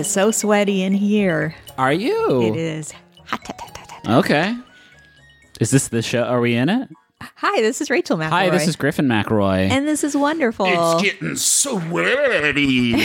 [0.00, 1.54] I'm gonna get so sweaty in here.
[1.76, 2.42] Are you?
[2.42, 2.92] It is.
[3.26, 4.18] hot, hot, hot, hot, hot.
[4.24, 4.56] Okay.
[5.60, 6.22] Is this the show?
[6.22, 6.88] Are we in it?
[7.20, 8.28] Hi, this is Rachel McElroy.
[8.30, 9.68] Hi, this is Griffin McElroy.
[9.70, 10.64] and this is wonderful.
[10.66, 12.92] It's getting sweaty.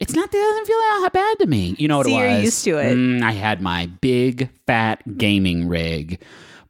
[0.00, 0.28] it's not.
[0.28, 1.76] It doesn't feel that bad to me.
[1.78, 2.42] You know what So it you're was?
[2.42, 2.96] used to it.
[2.96, 6.20] Mm, I had my big fat gaming rig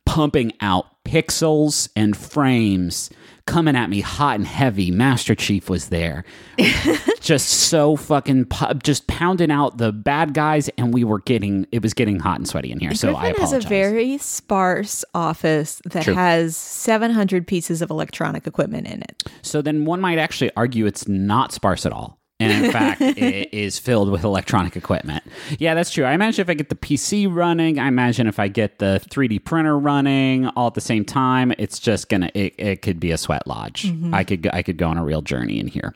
[0.04, 3.08] pumping out pixels and frames
[3.46, 4.90] coming at me hot and heavy.
[4.90, 6.24] Master Chief was there,
[7.20, 11.82] just so fucking pu- just pounding out the bad guys, and we were getting it
[11.82, 12.94] was getting hot and sweaty in here.
[12.94, 16.14] So I Griffin has a very sparse office that True.
[16.14, 19.22] has 700 pieces of electronic equipment in it.
[19.42, 22.18] So then one might actually argue it's not sparse at all.
[22.42, 25.22] And in fact, it is filled with electronic equipment.
[25.58, 26.04] Yeah, that's true.
[26.04, 29.44] I imagine if I get the PC running, I imagine if I get the 3D
[29.44, 33.18] printer running all at the same time, it's just gonna it, it could be a
[33.18, 33.84] sweat lodge.
[33.84, 34.14] Mm-hmm.
[34.14, 35.94] I could go- I could go on a real journey in here.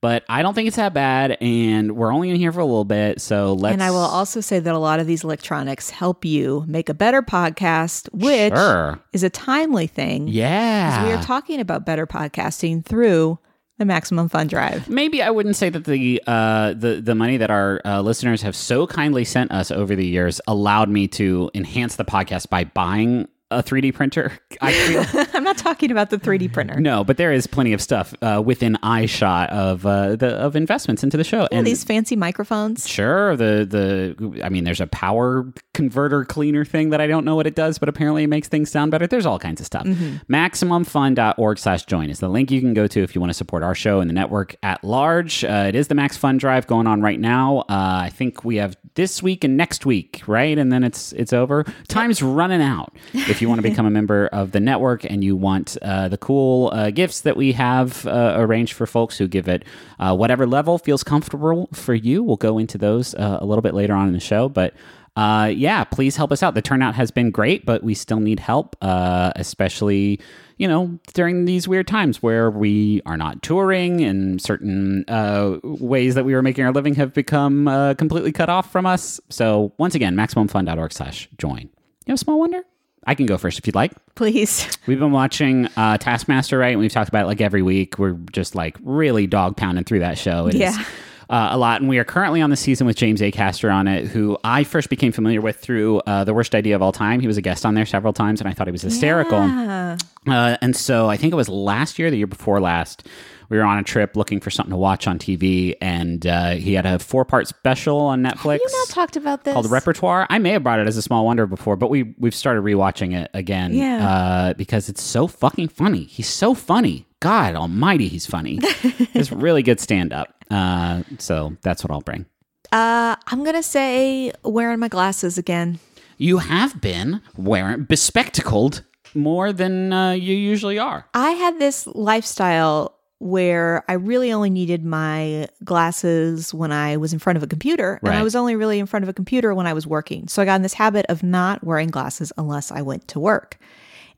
[0.00, 2.84] But I don't think it's that bad, and we're only in here for a little
[2.86, 3.74] bit, so let's.
[3.74, 6.94] And I will also say that a lot of these electronics help you make a
[6.94, 8.98] better podcast, which Sure.
[9.12, 10.26] is a timely thing.
[10.28, 11.04] Yeah.
[11.06, 13.38] We are talking about better podcasting through
[13.80, 14.88] the Maximum Fun Drive.
[14.88, 18.54] Maybe I wouldn't say that the uh, the the money that our uh, listeners have
[18.54, 23.26] so kindly sent us over the years allowed me to enhance the podcast by buying
[23.50, 24.32] a 3D printer.
[24.60, 26.78] I feel I'm not talking about the 3D printer.
[26.80, 30.56] no, but there is plenty of stuff uh, within eye shot of uh, the of
[30.56, 31.48] investments into the show.
[31.50, 32.88] And these fancy microphones.
[32.88, 37.36] Sure, the the I mean, there's a power converter cleaner thing that I don't know
[37.36, 39.06] what it does, but apparently it makes things sound better.
[39.06, 39.86] There's all kinds of stuff.
[40.30, 44.00] MaximumFun.org/join is the link you can go to if you want to support our show
[44.00, 45.44] and the network at large.
[45.44, 47.60] Uh, it is the Max Fun Drive going on right now.
[47.60, 47.64] Uh,
[48.04, 50.56] I think we have this week and next week, right?
[50.58, 51.64] And then it's it's over.
[51.88, 52.94] Time's running out.
[53.12, 56.18] If you want to become a member of the network and you want uh, the
[56.18, 59.64] cool uh, gifts that we have uh, arranged for folks who give it
[59.98, 63.74] uh, whatever level feels comfortable for you, we'll go into those uh, a little bit
[63.74, 64.48] later on in the show.
[64.48, 64.74] But
[65.16, 66.54] uh, yeah, please help us out.
[66.54, 70.20] The turnout has been great, but we still need help, uh, especially
[70.56, 76.14] you know during these weird times where we are not touring and certain uh, ways
[76.14, 79.20] that we were making our living have become completely cut off from us.
[79.28, 81.60] So once again, maximumfun.org/join.
[81.60, 81.70] You
[82.06, 82.62] have a small wonder.
[83.06, 83.92] I can go first if you'd like.
[84.14, 84.68] Please.
[84.86, 86.72] We've been watching uh, Taskmaster, right?
[86.72, 87.98] And we've talked about it like every week.
[87.98, 90.46] We're just like really dog pounding through that show.
[90.48, 90.84] It is, Yeah.
[91.30, 91.80] uh, a lot.
[91.80, 94.90] And we are currently on the season with James Acaster on it, who I first
[94.90, 97.20] became familiar with through uh, The Worst Idea of All Time.
[97.20, 99.38] He was a guest on there several times, and I thought he was hysterical.
[99.46, 99.96] Yeah.
[100.26, 103.06] Uh, and so I think it was last year, the year before last,
[103.50, 106.72] we were on a trip looking for something to watch on TV, and uh, he
[106.72, 109.52] had a four part special on Netflix You not talked about this.
[109.52, 110.26] called Repertoire.
[110.30, 113.14] I may have brought it as a small wonder before, but we we've started rewatching
[113.14, 113.74] it again.
[113.74, 114.08] Yeah.
[114.08, 116.04] Uh, because it's so fucking funny.
[116.04, 117.06] He's so funny.
[117.20, 118.60] God Almighty, he's funny.
[118.62, 120.34] it's really good stand up.
[120.50, 122.24] Uh, so that's what I'll bring.
[122.72, 125.80] Uh, I'm going to say wearing my glasses again.
[126.18, 128.84] You have been wearing bespectacled
[129.14, 131.06] more than uh, you usually are.
[131.14, 137.18] I had this lifestyle where I really only needed my glasses when I was in
[137.18, 139.66] front of a computer, and I was only really in front of a computer when
[139.66, 140.26] I was working.
[140.26, 143.58] So I got in this habit of not wearing glasses unless I went to work.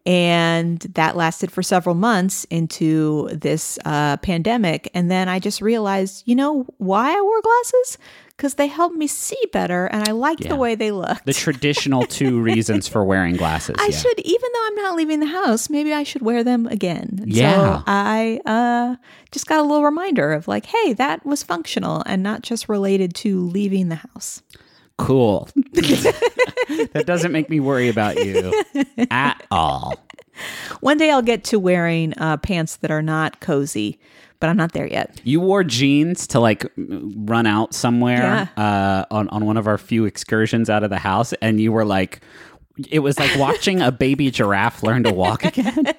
[0.05, 4.91] And that lasted for several months into this uh, pandemic.
[4.95, 7.99] And then I just realized, you know, why I wore glasses?
[8.37, 10.49] Because they helped me see better and I liked Yeah.
[10.49, 11.25] the way they looked.
[11.27, 13.77] The traditional two reasons for wearing glasses.
[13.79, 13.97] I yeah.
[13.97, 17.23] should, even though I'm not leaving the house, maybe I should wear them again.
[17.25, 17.79] Yeah.
[17.79, 18.97] So I uh,
[19.31, 23.15] just got a little reminder of like, hey, that was functional and not just related
[23.17, 24.43] to leaving the house.
[24.99, 25.49] Cool.
[25.73, 28.53] that doesn't make me worry about you
[29.11, 29.95] at all.
[30.81, 33.99] One day I'll get to wearing uh, pants that are not cozy,
[34.41, 35.21] but I'm not there yet.
[35.25, 40.05] You wore jeans to like run out somewhere uh, on on one of our few
[40.05, 42.21] excursions out of the house, and you were like,
[42.91, 45.85] it was like watching a baby giraffe learn to walk again.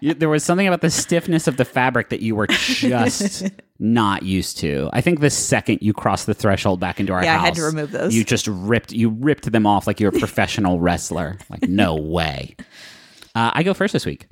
[0.00, 3.44] You- there was something about the stiffness of the fabric that you were just
[3.80, 4.88] not used to.
[4.92, 7.54] I think the second you cross the threshold back into our Yeah, I house, had
[7.56, 8.14] to remove those.
[8.14, 11.38] You just ripped you ripped them off like you're a professional wrestler.
[11.48, 12.56] Like no way.
[13.34, 14.26] Uh, I go first this week.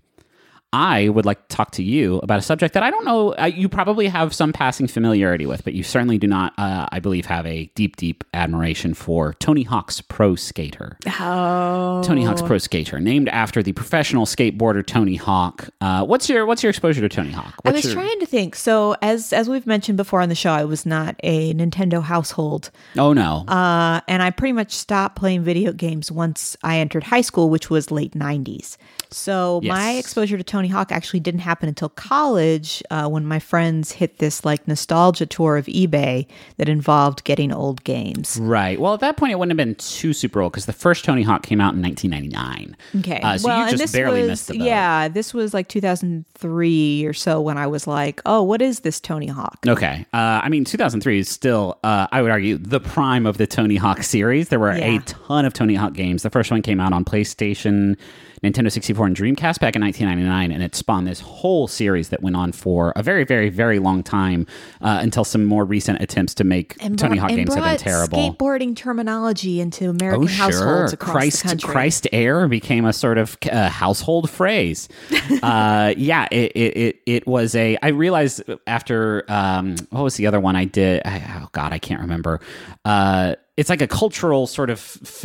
[0.72, 3.46] I would like to talk to you about a subject that I don't know uh,
[3.46, 7.26] you probably have some passing familiarity with, but you certainly do not, uh, I believe,
[7.26, 10.98] have a deep, deep admiration for Tony Hawk's Pro Skater.
[11.20, 12.02] Oh.
[12.04, 15.68] Tony Hawk's Pro Skater, named after the professional skateboarder Tony Hawk.
[15.80, 17.54] Uh, what's your What's your exposure to Tony Hawk?
[17.64, 18.54] I was your, trying to think.
[18.54, 22.70] So as as we've mentioned before on the show, I was not a Nintendo household.
[22.96, 27.20] Oh no, Uh, and I pretty much stopped playing video games once I entered high
[27.22, 28.76] school, which was late 90s.
[29.10, 33.38] So my exposure to Tony Tony Hawk actually didn't happen until college uh, when my
[33.38, 36.26] friends hit this like nostalgia tour of eBay
[36.56, 38.40] that involved getting old games.
[38.40, 38.80] Right.
[38.80, 41.22] Well, at that point, it wouldn't have been too super old because the first Tony
[41.22, 42.76] Hawk came out in 1999.
[42.98, 43.20] Okay.
[43.20, 44.64] Uh, so well, you and just this barely was, missed the boat.
[44.64, 48.98] Yeah, this was like 2003 or so when I was like, oh, what is this
[48.98, 49.60] Tony Hawk?
[49.64, 50.04] Okay.
[50.12, 53.76] Uh, I mean, 2003 is still, uh, I would argue, the prime of the Tony
[53.76, 54.48] Hawk series.
[54.48, 56.24] There were a ton of Tony Hawk games.
[56.24, 57.96] The first one came out on PlayStation,
[58.42, 62.36] Nintendo 64, and Dreamcast back in 1999, and it spawned this whole series that went
[62.36, 64.46] on for a very, very, very long time
[64.80, 68.18] uh, until some more recent attempts to make Tony brought- Hawk and have been terrible.
[68.18, 70.36] Skateboarding terminology into American Oh, sure.
[70.44, 71.70] households across Christ, the country.
[71.72, 74.88] Christ Air became a sort of uh, household phrase.
[75.42, 77.76] uh, yeah, it, it, it, it was a.
[77.82, 81.02] I realized after, um, what was the other one I did?
[81.04, 82.40] I, oh, God, I can't remember.
[82.84, 84.78] Uh, it's like a cultural sort of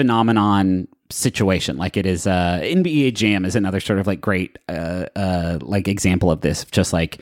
[0.07, 1.77] phenomenon situation.
[1.77, 5.87] Like it is uh nba jam is another sort of like great uh uh like
[5.87, 6.65] example of this.
[6.65, 7.19] Just like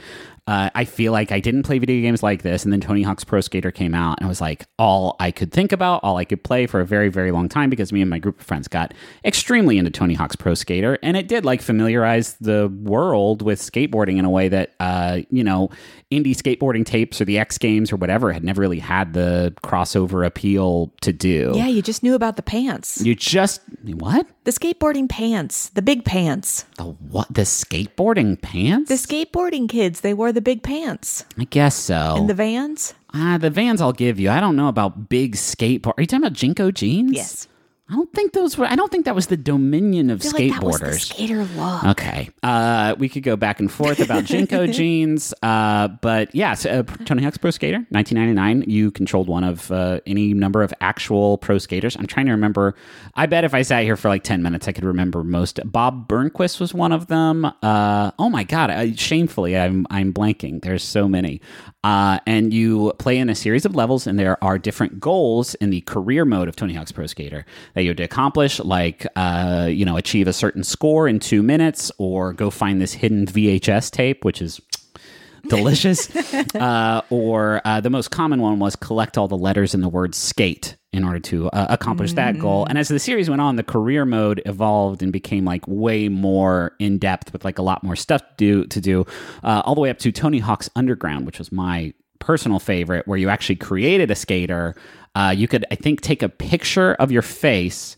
[0.48, 3.24] uh, I feel like I didn't play video games like this, and then Tony Hawk's
[3.24, 6.26] Pro Skater came out, and it was like all I could think about, all I
[6.26, 8.68] could play for a very, very long time because me and my group of friends
[8.68, 8.94] got
[9.24, 14.18] extremely into Tony Hawk's Pro Skater, and it did like familiarize the world with skateboarding
[14.18, 15.70] in a way that, uh, you know,
[16.12, 20.26] indie skateboarding tapes or the X Games or whatever had never really had the crossover
[20.26, 21.54] appeal to do.
[21.56, 23.02] yeah, you just knew about the pants.
[23.02, 26.66] You just what the skateboarding pants, the big pants.
[26.78, 28.90] the what the skateboarding pants?
[28.90, 31.26] The skateboarding kids, they wore the big pants.
[31.38, 32.16] I guess so.
[32.18, 32.94] And the vans?
[33.14, 34.30] Ah, the Vans I'll give you.
[34.30, 35.94] I don't know about big skateboard.
[35.98, 37.12] Are you talking about JNCO jeans?
[37.12, 37.48] Yes.
[37.92, 38.66] I don't think those were.
[38.66, 41.02] I don't think that was the dominion of feel like that was the skateboarders.
[41.02, 41.84] skater look.
[41.84, 42.30] Okay.
[42.42, 45.34] Uh, we could go back and forth about JNCO jeans.
[45.44, 48.70] Uh, but yes, uh, Tony Hawk's Pro Skater, 1999.
[48.70, 51.98] You controlled one of uh, any number of actual pro skaters.
[51.98, 52.76] I'm trying to remember.
[53.16, 55.60] I bet if I sat here for like 10 minutes, I could remember most.
[55.66, 57.44] Bob Burnquist was one of them.
[57.62, 58.70] Uh, oh my God.
[58.70, 60.62] I, shamefully, I'm, I'm blanking.
[60.62, 61.42] There's so many.
[61.84, 65.72] Uh, and you play in a series of levels, and there are different goals in
[65.72, 67.46] the career mode of Tony Hawk's Pro Skater
[67.82, 71.42] that you have to accomplish, like uh, you know, achieve a certain score in two
[71.42, 74.62] minutes, or go find this hidden VHS tape, which is
[75.48, 76.16] delicious.
[76.56, 80.14] uh, or uh, the most common one was collect all the letters in the word
[80.14, 82.66] skate in order to uh, accomplish that goal.
[82.66, 86.76] And as the series went on, the career mode evolved and became like way more
[86.80, 88.66] in depth with like a lot more stuff to do.
[88.66, 89.06] To do
[89.44, 93.18] uh, all the way up to Tony Hawk's Underground, which was my personal favorite, where
[93.18, 94.76] you actually created a skater.
[95.16, 97.98] Uh, you could, I think, take a picture of your face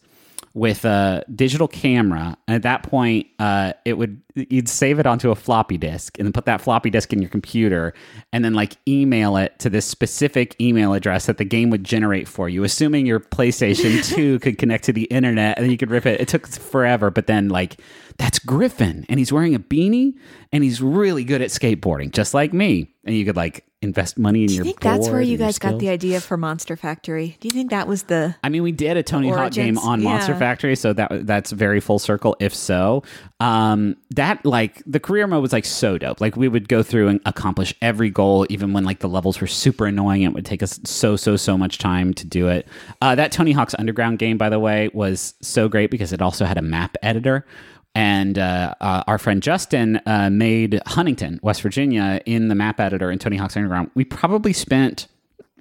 [0.55, 2.37] with a digital camera.
[2.47, 6.25] And at that point, uh, it would you'd save it onto a floppy disk and
[6.25, 7.93] then put that floppy disk in your computer
[8.31, 12.27] and then like email it to this specific email address that the game would generate
[12.27, 15.89] for you, assuming your PlayStation 2 could connect to the internet and then you could
[15.89, 16.21] rip it.
[16.21, 17.79] It took forever, but then like
[18.17, 20.13] that's Griffin and he's wearing a beanie
[20.51, 22.91] and he's really good at skateboarding, just like me.
[23.05, 25.59] And you could like invest money in Do you your think that's where you guys
[25.59, 27.37] got the idea for Monster Factory?
[27.39, 30.01] Do you think that was the I mean, we did a Tony Hawk game on
[30.03, 30.35] Monster.
[30.35, 32.35] Factory, so that that's very full circle.
[32.39, 33.03] If so,
[33.39, 36.21] um, that like the career mode was like so dope.
[36.21, 39.47] Like we would go through and accomplish every goal, even when like the levels were
[39.47, 40.23] super annoying.
[40.23, 42.67] It would take us so so so much time to do it.
[43.01, 46.45] Uh, that Tony Hawk's Underground game, by the way, was so great because it also
[46.45, 47.45] had a map editor.
[47.95, 53.11] And uh, uh, our friend Justin uh, made Huntington, West Virginia, in the map editor
[53.11, 53.91] in Tony Hawk's Underground.
[53.93, 55.07] We probably spent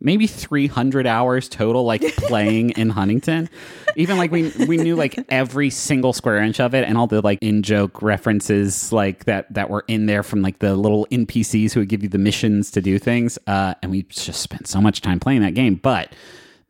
[0.03, 3.49] maybe 300 hours total like playing in huntington.
[3.97, 7.21] Even like we we knew like every single square inch of it and all the
[7.21, 11.73] like in joke references like that that were in there from like the little npcs
[11.73, 13.39] who would give you the missions to do things.
[13.47, 15.77] Uh, and we just spent so much time playing that game.
[15.77, 16.13] But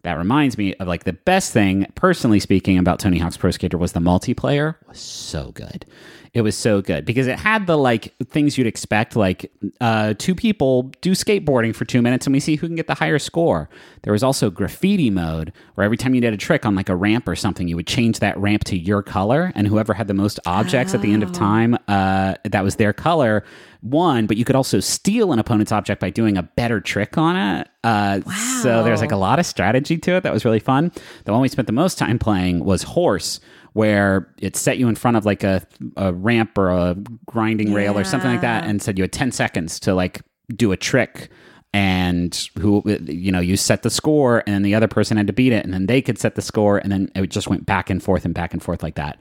[0.02, 3.78] that reminds me of like the best thing personally speaking about tony hawk's pro skater
[3.78, 5.84] was the multiplayer was so good
[6.34, 10.34] it was so good because it had the like things you'd expect like uh, two
[10.34, 13.68] people do skateboarding for two minutes and we see who can get the higher score.
[14.02, 16.96] There was also graffiti mode where every time you did a trick on like a
[16.96, 20.14] ramp or something you would change that ramp to your color and whoever had the
[20.14, 23.44] most objects at the end of time uh, that was their color
[23.82, 27.36] won but you could also steal an opponent's object by doing a better trick on
[27.36, 27.68] it.
[27.84, 28.20] Uh,
[28.62, 30.92] so there's like a lot of strategy to it that was really fun.
[31.24, 33.40] The one we spent the most time playing was horse
[33.72, 37.98] where it set you in front of like a, a ramp or a grinding rail
[37.98, 40.20] or something like that and said you had 10 seconds to like
[40.54, 41.30] do a trick
[41.72, 45.32] and who you know you set the score and then the other person had to
[45.32, 47.88] beat it and then they could set the score and then it just went back
[47.88, 49.18] and forth and back and forth like that.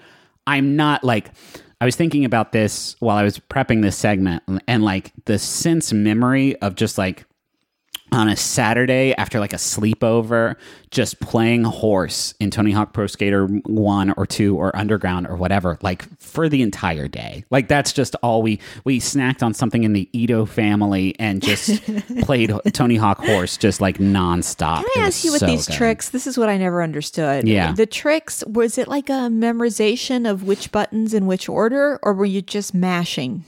[0.47, 1.31] I'm not like
[1.79, 5.93] i was thinking about this while i was prepping this segment and like the sense
[5.93, 7.25] memory of just like
[8.11, 10.55] on a Saturday after like a sleepover,
[10.89, 15.77] just playing horse in Tony Hawk Pro Skater 1 or 2 or Underground or whatever,
[15.81, 17.45] like for the entire day.
[17.49, 21.81] Like that's just all we we snacked on something in the Ito family and just
[22.21, 24.83] played Tony Hawk Horse just like nonstop.
[24.93, 25.75] Can I ask you with so these good.
[25.75, 26.09] tricks?
[26.09, 27.47] This is what I never understood.
[27.47, 27.71] Yeah.
[27.71, 32.25] The tricks, was it like a memorization of which buttons in which order, or were
[32.25, 33.45] you just mashing?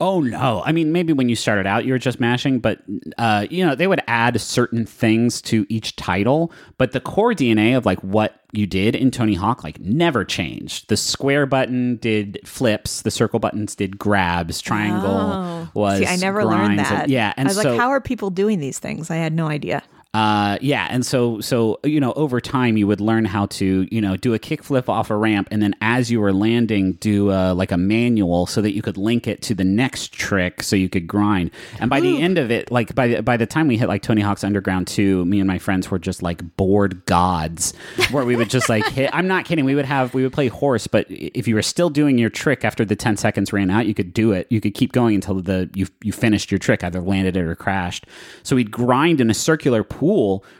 [0.00, 0.62] Oh no!
[0.64, 2.80] I mean, maybe when you started out, you were just mashing, but
[3.18, 6.52] uh, you know they would add certain things to each title.
[6.78, 10.88] But the core DNA of like what you did in Tony Hawk like never changed.
[10.88, 16.00] The square button did flips, the circle buttons did grabs, triangle was.
[16.00, 16.04] Oh.
[16.04, 17.08] See, I never learned grinds, and- that.
[17.08, 19.10] yeah, and I was so like, how are people doing these things?
[19.10, 19.82] I had no idea.
[20.16, 24.00] Uh, yeah, and so so you know over time you would learn how to you
[24.00, 27.52] know do a kickflip off a ramp, and then as you were landing, do uh,
[27.52, 30.88] like a manual so that you could link it to the next trick, so you
[30.88, 31.50] could grind.
[31.80, 34.00] And by the end of it, like by the, by the time we hit like
[34.00, 37.74] Tony Hawk's Underground two, me and my friends were just like board gods,
[38.10, 39.10] where we would just like hit.
[39.12, 39.66] I'm not kidding.
[39.66, 42.64] We would have we would play horse, but if you were still doing your trick
[42.64, 44.46] after the ten seconds ran out, you could do it.
[44.48, 47.54] You could keep going until the you you finished your trick, either landed it or
[47.54, 48.06] crashed.
[48.44, 50.05] So we'd grind in a circular pool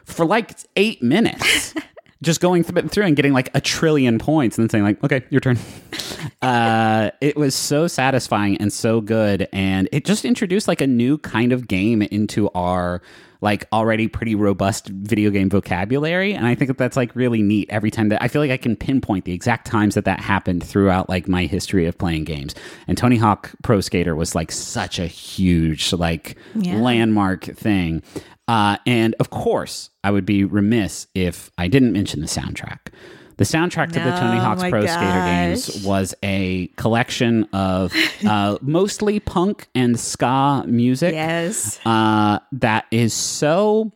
[0.05, 1.75] for like eight minutes.
[2.23, 5.23] Just going th- through and getting like a trillion points and then saying like, okay,
[5.31, 5.59] your turn.
[6.43, 11.19] Uh, it was so satisfying and so good, and it just introduced like a new
[11.19, 13.01] kind of game into our
[13.41, 17.69] like already pretty robust video game vocabulary and i think that that's like really neat
[17.71, 20.65] every time that i feel like i can pinpoint the exact times that that happened
[20.65, 22.55] throughout like my history of playing games
[22.89, 26.77] and tony hawk pro skater was like such a huge like Yeah.
[26.81, 28.03] landmark thing
[28.49, 32.79] uh, and of course i would be remiss if i didn't mention the soundtrack.
[33.39, 37.93] The soundtrack to the Tony Hawk's Pro Skater games was a collection of
[38.27, 41.13] uh, mostly punk and ska music.
[41.13, 41.79] Yes.
[41.85, 43.93] uh, that is so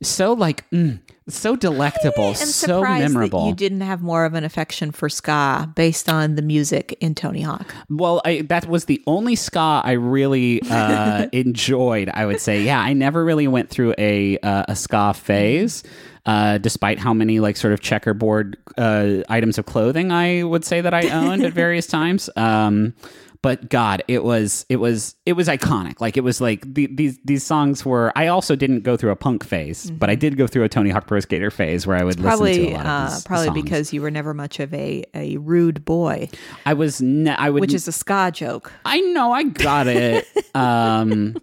[0.00, 3.42] so like mm, so delectable, so memorable.
[3.42, 7.14] that you didn't have more of an affection for ska based on the music in
[7.14, 7.74] Tony Hawk.
[7.90, 12.10] Well, I, that was the only ska I really uh, enjoyed.
[12.10, 15.82] I would say, yeah, I never really went through a uh, a ska phase,
[16.26, 20.80] uh, despite how many like sort of checkerboard uh, items of clothing I would say
[20.80, 22.30] that I owned at various times.
[22.36, 22.94] Um,
[23.42, 26.00] but God, it was it was it was iconic.
[26.00, 28.12] Like it was like the, these these songs were.
[28.16, 30.90] I also didn't go through a punk phase, but I did go through a Tony
[30.90, 33.46] Hawk Pro Skater phase where I would listen to Probably, a lot of uh, probably
[33.46, 33.62] songs.
[33.62, 36.28] because you were never much of a, a rude boy,
[36.64, 37.00] I was.
[37.00, 38.72] Ne- I would which is a ska joke.
[38.84, 40.26] I know I got it.
[40.54, 41.36] um,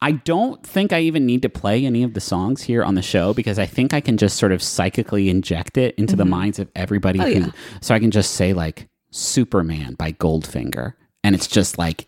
[0.00, 3.02] I don't think I even need to play any of the songs here on the
[3.02, 6.58] show because I think I can just sort of psychically inject it into the minds
[6.58, 7.18] of everybody.
[7.18, 7.50] who, yeah.
[7.80, 10.94] So I can just say like Superman by Goldfinger.
[11.24, 12.06] And it's just like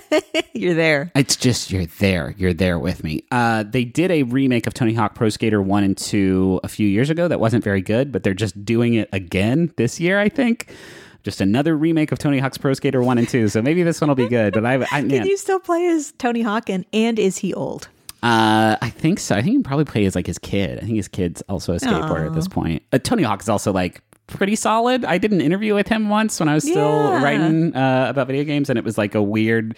[0.52, 1.10] You're there.
[1.14, 3.22] it's just you're there, you're there with me.
[3.30, 6.86] Uh, they did a remake of Tony Hawk Pro Skater one and two a few
[6.86, 10.28] years ago that wasn't very good, but they're just doing it again this year, I
[10.28, 10.74] think.
[11.22, 14.08] Just another remake of Tony Hawk's Pro Skater one and two, so maybe this one
[14.08, 14.52] will be good.
[14.54, 17.54] But I, I man, Can you still play as Tony Hawk and, and is he
[17.54, 17.88] old?
[18.22, 19.34] uh, I think so.
[19.36, 20.78] I think he can probably play as like his kid.
[20.78, 22.82] I think his kid's also a skateboarder at this point.
[22.92, 25.04] Uh, Tony Hawk is also like pretty solid.
[25.04, 26.74] I did an interview with him once when I was still
[27.10, 27.22] Yeah.
[27.22, 29.76] writing uh, about video games, and it was like a weird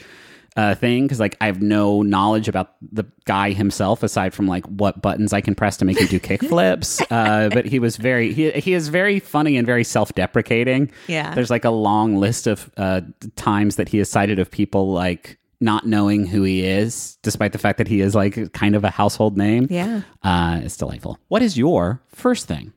[0.55, 4.67] uh, thing because like I have no knowledge about the guy himself aside from like
[4.67, 7.01] what buttons I can press to make him do kickflips.
[7.11, 10.91] uh, but he was very he he is very funny and very self deprecating.
[11.09, 11.35] Yeah.
[11.35, 13.01] there's like a long list of uh,
[13.37, 15.39] times that he has cited of people like.
[15.65, 18.91] Not knowing who he is, despite the fact that he is like kind of a
[18.91, 19.69] household name.
[19.71, 20.01] Yeah.
[20.21, 21.21] Uh, it's delightful.
[21.29, 22.73] What is your first thing?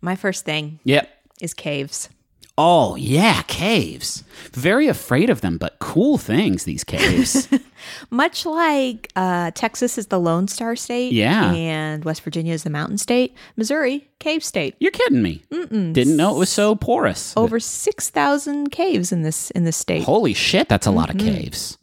[0.00, 1.08] My first thing Yep.
[1.40, 2.08] Is caves.
[2.56, 4.22] Oh, yeah, caves.
[4.52, 7.48] Very afraid of them, but cool things, these caves.
[8.10, 11.52] Much like uh, Texas is the Lone Star State, Yeah.
[11.52, 14.76] and West Virginia is the Mountain State, Missouri, cave state.
[14.78, 15.42] You're kidding me.
[15.50, 17.36] Didn't know it was so porous.
[17.36, 20.04] Over six thousand caves in this in this state.
[20.04, 21.76] Holy shit, that's a lot of caves.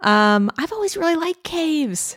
[0.00, 2.16] Um, I've always really liked caves.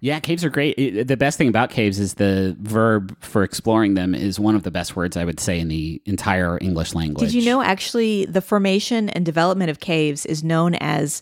[0.00, 0.74] Yeah, caves are great.
[0.78, 4.62] It- the best thing about caves is the verb for exploring them is one of
[4.62, 7.30] the best words I would say in the entire English language.
[7.32, 11.20] Did you know actually the formation and development of caves is known as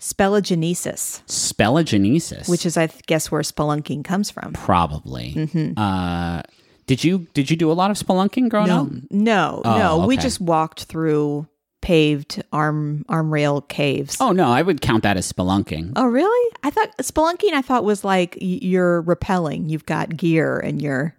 [0.00, 4.52] speleogenesis, Speleogenesis, which is I guess where spelunking comes from.
[4.52, 5.32] probably.
[5.36, 5.78] Mm-hmm.
[5.78, 6.42] Uh,
[6.86, 8.88] did you did you do a lot of spelunking growing up?
[9.10, 11.46] No, Oh, no, we just walked through
[11.86, 14.16] paved arm arm rail caves.
[14.20, 15.92] Oh no, I would count that as spelunking.
[15.94, 16.56] Oh, really?
[16.64, 17.52] I thought spelunking.
[17.52, 19.70] I thought was like you're rappelling.
[19.70, 21.14] You've got gear and you're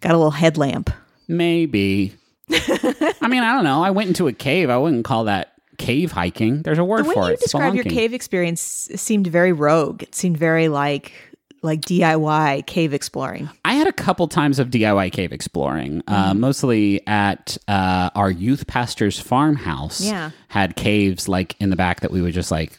[0.00, 0.90] got a little headlamp.
[1.26, 2.12] Maybe.
[2.50, 3.82] I mean, I don't know.
[3.82, 4.68] I went into a cave.
[4.68, 6.60] I wouldn't call that cave hiking.
[6.64, 7.14] There's a word for it.
[7.14, 7.40] The way for you it.
[7.40, 8.60] describe your cave experience
[8.96, 10.02] seemed very rogue.
[10.02, 11.14] It seemed very like
[11.62, 13.48] like DIY cave exploring?
[13.64, 16.40] I had a couple times of DIY cave exploring, uh, Mm-hmm.
[16.40, 20.00] mostly at uh, our youth pastor's farmhouse.
[20.00, 20.30] Yeah.
[20.48, 22.78] had caves like in the back that we would just like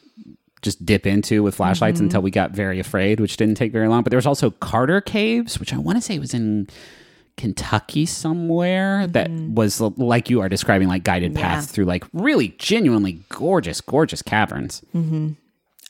[0.62, 2.06] just dip into with flashlights Mm-hmm.
[2.06, 4.04] until we got very afraid, which didn't take very long.
[4.04, 6.68] But there was also Carter Caves, which I want to say was in
[7.38, 9.08] Kentucky somewhere.
[9.08, 14.22] That was like you are describing, like guided paths through like really genuinely gorgeous, gorgeous
[14.22, 14.84] caverns.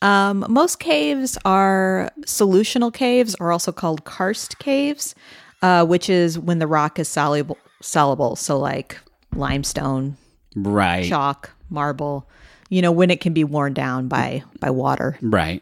[0.02, 5.14] Um, most caves are solutional caves, or also called karst caves,
[5.62, 7.58] uh, which is when the rock is soluble.
[7.82, 9.00] Soluble, so like
[9.36, 10.18] limestone,
[10.56, 12.28] Right, chalk, marble.
[12.70, 15.18] You know when it can be worn down by by water.
[15.22, 15.62] right.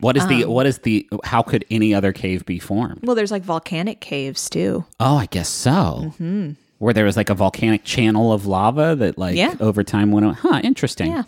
[0.00, 3.00] What is Um, the what is the how could any other cave be formed?
[3.02, 4.84] Well, there's like volcanic caves too.
[5.00, 6.12] Oh, I guess so.
[6.20, 6.50] Mm-hmm.
[6.78, 9.54] Where there was like a volcanic channel of lava that, like, Yeah.
[9.58, 10.32] over time went.
[10.36, 11.10] Huh, interesting.
[11.10, 11.24] Yeah.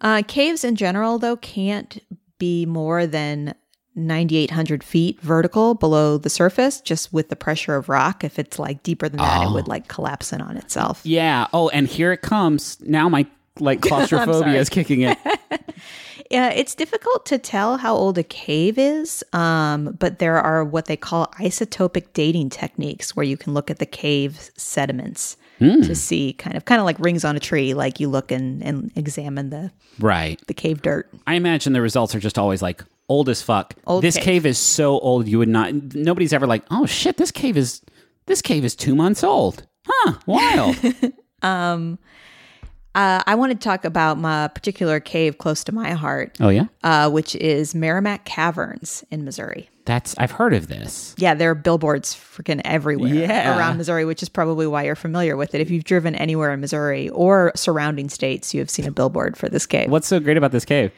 [0.00, 2.02] Uh, caves in general, though, can't
[2.38, 3.54] be more than
[3.94, 8.24] 9,800 feet vertical below the surface, just with the pressure of rock.
[8.24, 11.00] If it's like deeper than that, it would like collapse in on itself.
[11.04, 11.48] Yeah.
[11.52, 12.78] Oh, and here it comes.
[12.80, 13.26] Now my
[13.58, 15.16] like claustrophobia is kicking in.
[16.30, 20.86] Yeah, it's difficult to tell how old a cave is, um, but there are what
[20.86, 25.82] they call isotopic dating techniques where you can look at the cave sediments Hmm.
[25.82, 28.62] to see kind of kind of like rings on a tree, like you look and,
[28.64, 30.40] and examine the, right.
[30.46, 31.08] the cave dirt.
[31.26, 33.74] I imagine the results are just always like old as fuck.
[33.86, 34.24] Old this cave.
[34.24, 34.46] cave.
[34.46, 35.74] is so old you would not.
[35.94, 37.82] Nobody's ever like, oh shit, this cave is
[38.24, 39.66] this cave is two months old.
[39.86, 40.14] Huh?
[40.26, 40.76] Wild.
[41.42, 41.98] Um,
[42.94, 46.64] Uh, I want to talk about my particular cave close to my heart, oh yeah.
[46.82, 49.70] uh, which is Meramec Caverns in Missouri.
[49.84, 51.14] That's I've heard of this.
[51.16, 53.56] Yeah, there are billboards freaking everywhere Yeah.
[53.56, 55.60] around Missouri, which is probably why you're familiar with it.
[55.60, 59.48] If you've driven anywhere in Missouri or surrounding states, you have seen a billboard for
[59.48, 59.88] this cave.
[59.90, 60.90] What's so great about this cave?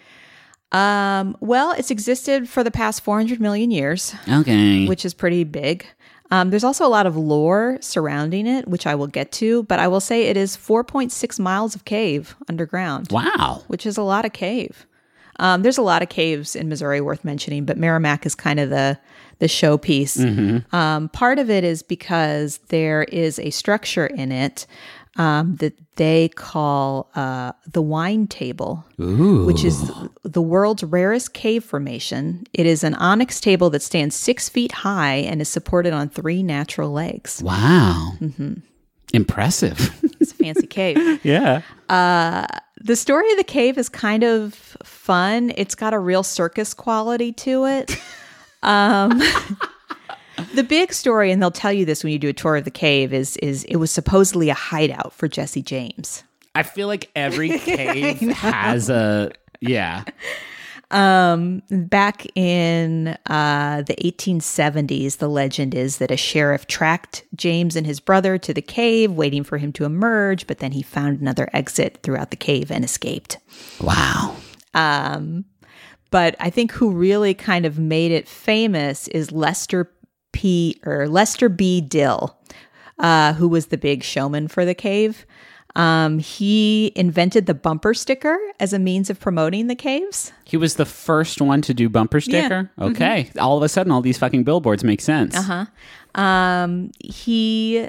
[0.72, 4.86] Um, well, it's existed for the past 400 million years, Okay.
[4.88, 5.86] which is pretty big.
[6.32, 9.78] Um, there's also a lot of lore surrounding it, which I will get to, but
[9.78, 13.08] I will say it is 4.6 miles of cave underground.
[13.12, 13.62] wow.
[13.66, 14.86] which is a lot of cave.
[15.38, 18.70] Um, there's a lot of caves in Missouri worth mentioning, but Meramec is kind of
[18.70, 18.98] the
[19.40, 20.72] the showpiece.
[20.72, 24.66] Um, part of it is because there is a structure in it
[25.16, 29.90] um, that they call uh, the Wine Table, which is
[30.22, 32.44] the world's rarest cave formation.
[32.52, 36.42] It is an onyx table that stands six feet high and is supported on three
[36.42, 37.42] natural legs.
[37.42, 38.12] Wow.
[39.12, 39.98] Impressive.
[40.22, 41.20] It's a fancy cave.
[41.24, 41.62] yeah.
[41.88, 45.52] The story of the cave is kind of fun.
[45.56, 48.00] It's got a real circus quality to it.
[48.62, 49.20] Um,
[50.54, 52.70] the big story, and they'll tell you this when you do a tour of the
[52.70, 56.24] cave, is is it was supposedly a hideout for Jesse James.
[56.54, 60.04] I feel like every cave has a yeah.
[60.90, 67.86] Um, back in uh, the 1870s, the legend is that a sheriff tracked James and
[67.86, 71.48] his brother to the cave, waiting for him to emerge, but then he found another
[71.54, 73.38] exit throughout the cave and escaped.
[73.80, 74.36] Wow.
[74.74, 75.46] Um,
[76.10, 79.90] but I think who really kind of made it famous is Lester
[80.32, 81.80] P or Lester B.
[81.80, 82.36] Dill,
[82.98, 85.26] uh, who was the big showman for the cave.
[85.74, 90.32] Um, he invented the bumper sticker as a means of promoting the caves.
[90.44, 92.70] He was the first one to do bumper sticker.
[92.78, 93.30] Okay.
[93.38, 95.34] All of a sudden all these fucking billboards make sense.
[95.34, 96.20] Uh-huh.
[96.20, 97.88] Um, he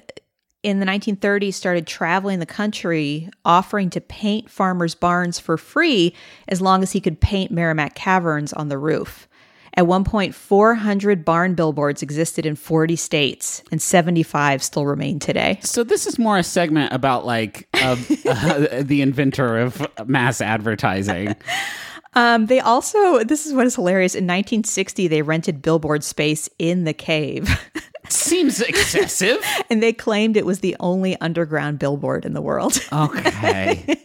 [0.63, 6.15] in the 1930s started traveling the country offering to paint farmers' barns for free
[6.47, 9.27] as long as he could paint Meramec Caverns on the roof.
[9.75, 15.59] At one point, 400 barn billboards existed in 40 states, and 75 still remain today.
[15.63, 17.95] So this is more a segment about like uh,
[18.29, 21.35] uh, the inventor of mass advertising.
[22.13, 24.13] Um, they also, this is what is hilarious.
[24.13, 27.49] In 1960, they rented billboard space in the cave,
[28.09, 29.43] Seems excessive.
[29.71, 32.79] and they claimed it was the only underground billboard in the world.
[32.93, 33.97] Okay.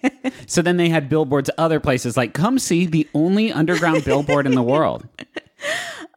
[0.47, 4.55] so then they had billboards other places like come see the only underground billboard in
[4.55, 5.07] the world.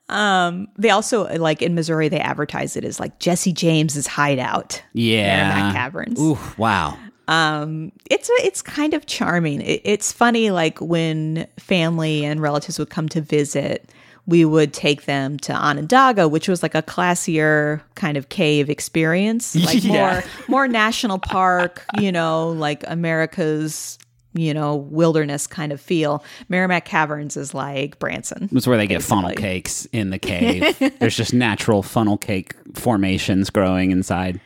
[0.10, 4.82] They also like in Missouri they advertise it as like Jesse James's hideout.
[4.94, 5.52] Yeah.
[5.70, 6.20] Meramec Caverns.
[6.20, 6.98] Ooh, wow.
[7.28, 9.62] Um, It's it's kind of charming.
[9.62, 13.90] It, it's funny like when family and relatives would come to visit,
[14.28, 19.56] we would take them to Onondaga, which was like a classier kind of cave experience,
[19.56, 19.92] like Yeah.
[20.14, 23.98] more more national park, you know, like America's
[24.34, 26.24] you know wilderness kind of feel.
[26.50, 28.50] Meramec Caverns is like Branson.
[28.52, 30.78] It's where they get funnel cakes in the cave.
[31.00, 34.40] There's just natural funnel cake formations growing inside.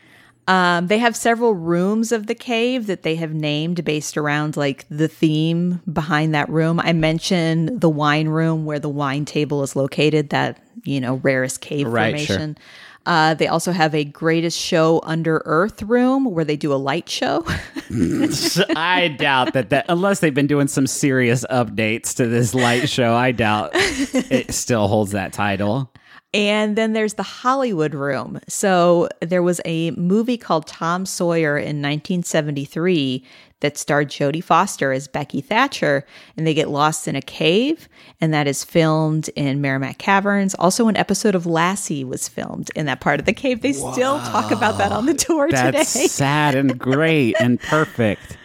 [0.47, 4.85] Um, they have several rooms of the cave that they have named based around like
[4.89, 6.79] the theme behind that room.
[6.79, 11.61] I mentioned the wine room where the wine table is located, that, you know, rarest
[11.61, 12.55] cave Right, sure.
[13.05, 17.07] Uh, they also have a greatest show under earth room where they do a light
[17.07, 17.45] show.
[18.75, 23.13] I doubt that that unless they've been doing some serious updates to this light show,
[23.13, 25.91] I doubt it still holds that title.
[26.35, 28.41] And then there's the Hollywood Room.
[28.49, 33.23] So there was a movie called Tom Sawyer in 1973
[33.65, 36.05] that starred Jodie Foster as Becky Thatcher,
[36.37, 37.89] and they get lost in a cave,
[38.21, 40.53] and that is filmed in Meramec Caverns.
[40.55, 43.61] Also, an episode of Lassie was filmed in that part of the cave.
[43.61, 46.05] They still talk about that on the tour That's today.
[46.07, 48.37] sad and great and perfect.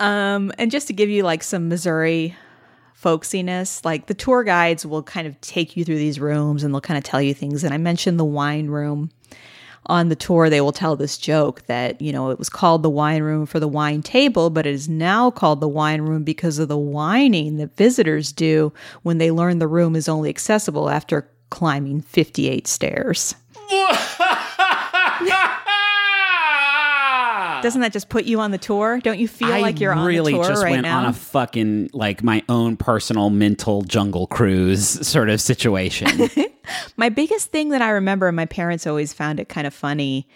[0.00, 2.34] Um, and just to give you like some Missouri
[2.98, 6.80] folksiness, like the tour guides will kind of take you through these rooms and they'll
[6.80, 7.62] kind of tell you things.
[7.62, 9.10] And I mentioned the wine room
[9.86, 10.48] on the tour.
[10.48, 13.60] They will tell this joke that, you know, it was called the wine room for
[13.60, 17.56] the wine table, but it is now called the wine room because of the whining
[17.56, 23.34] that visitors do when they learn the room is only accessible after climbing 58 stairs.
[27.62, 28.98] Doesn't that just put you on the tour?
[29.00, 30.98] Don't you feel like you're on really the tour just right went now?
[31.00, 36.08] on a fucking like my own personal mental jungle cruise sort of situation.
[36.96, 40.28] My biggest thing that I remember, and my parents always found it kind of funny,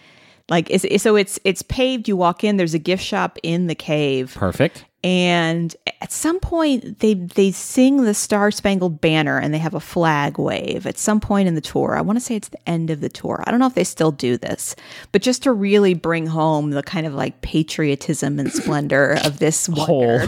[0.49, 2.09] like is- so it's it's paved.
[2.09, 2.57] You walk in.
[2.57, 4.85] There's a gift shop in the cave, Perfect.
[5.05, 5.75] and
[6.07, 10.39] at some point they they sing the Star Spangled Banner and they have a flag
[10.39, 10.87] wave.
[10.87, 13.09] At some point in the tour, I want to say it's the end of the
[13.09, 13.43] tour.
[13.45, 14.77] I don't know if they still do this,
[15.11, 19.67] but just to really bring home the kind of like patriotism and splendor of this
[19.73, 20.21] Whole.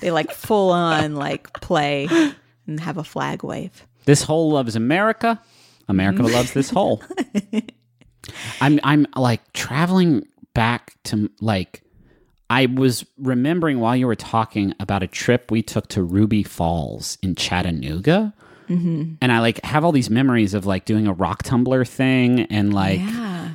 [0.00, 2.08] they like full on like play
[2.66, 3.86] and have a flag wave.
[4.06, 5.38] This hole loves America.
[5.88, 7.02] America loves this hole.
[8.62, 11.82] I'm I'm like traveling back to like
[12.52, 17.16] I was remembering while you were talking about a trip we took to Ruby Falls
[17.22, 18.34] in Chattanooga.
[18.68, 19.14] Mm-hmm.
[19.22, 22.74] And I like have all these memories of like doing a rock tumbler thing and
[22.74, 23.54] like Yeah.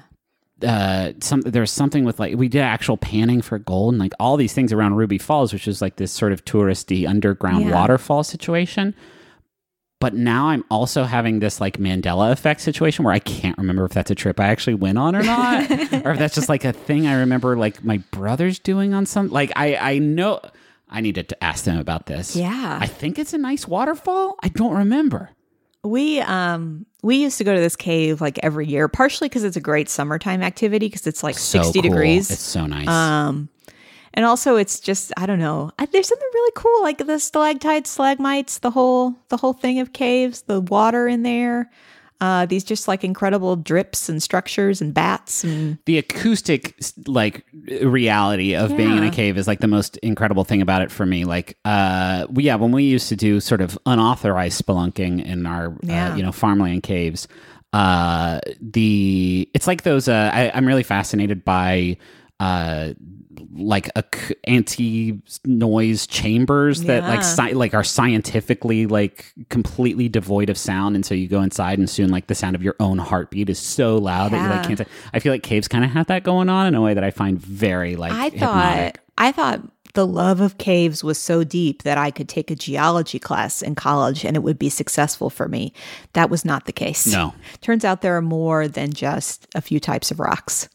[0.66, 4.36] uh some there's something with like we did actual panning for gold and like all
[4.38, 7.76] these things around Ruby Falls, which is like this sort of touristy underground Yeah.
[7.76, 8.96] waterfall situation.
[10.00, 13.94] But now I'm also having this like Mandela effect situation where I can't remember if
[13.94, 15.72] that's a trip I actually went on or not,
[16.06, 19.30] or if that's just like a thing I remember like my brothers doing on some.
[19.30, 20.40] Like I I know
[20.90, 22.36] I needed to ask them about this.
[22.36, 22.78] Yeah.
[22.80, 24.38] I think it's a nice waterfall.
[24.44, 25.32] I don't remember.
[25.84, 29.58] We um we used to go to this cave like every year, partially because it's
[29.58, 31.90] a great summertime activity because it's like So sixty cool.
[31.90, 32.30] degrees.
[32.30, 32.88] It's so nice.
[32.88, 33.50] um,
[34.18, 35.72] and also it's just I don't know.
[35.78, 39.94] I, there's something really cool like the stalactites, stalagmites, the whole the whole thing of
[39.94, 41.70] caves, the water in there.
[42.20, 46.76] Uh, these just like incredible drips and structures and bats and the acoustic
[47.06, 47.46] like
[47.84, 51.06] reality of being in a cave is like the most incredible thing about it for
[51.06, 55.78] me like uh yeah when we used to do sort of unauthorized spelunking in our
[55.88, 57.28] uh, you know farmland caves
[57.74, 61.98] uh the it's like those uh I, i'm really fascinated by
[62.40, 62.94] uh
[63.54, 64.04] like a
[64.44, 71.06] anti noise chambers that like sci- like are scientifically like completely devoid of sound and
[71.06, 73.98] so you go inside and soon like the sound of your own heartbeat is so
[73.98, 76.68] loud that you like can't I feel like caves kind of have that going on
[76.68, 78.40] in a way that I find very like I hypnotic.
[78.40, 79.62] thought I thought
[79.94, 83.74] the love of caves was so deep that I could take a geology class in
[83.74, 85.74] college and it would be successful for me.
[86.14, 87.08] That was not the case.
[87.08, 87.34] No.
[87.62, 90.70] Turns out there are more than just a few types of rocks.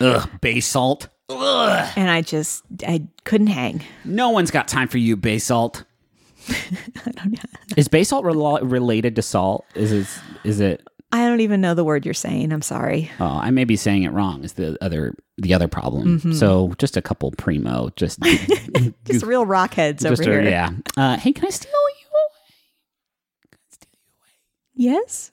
[0.00, 1.08] Ugh, basalt.
[1.28, 1.92] Ugh.
[1.96, 3.82] And I just I couldn't hang.
[4.04, 5.84] No one's got time for you, basalt.
[7.76, 9.64] Is basalt rel- related to salt?
[9.74, 10.06] Is it?
[10.44, 10.82] Is it?
[11.12, 12.52] I don't even know the word you're saying.
[12.52, 13.10] I'm sorry.
[13.20, 14.44] Oh, I may be saying it wrong.
[14.44, 16.18] Is the other the other problem?
[16.18, 16.32] Mm-hmm.
[16.32, 18.20] So just a couple primo, just
[19.04, 20.50] Just real rock heads just over a- here.
[20.50, 20.70] yeah.
[20.96, 22.06] Uh, hey, can I steal you?
[22.10, 22.22] Away?
[23.50, 24.96] Can I steal you away?
[24.96, 25.32] Yes?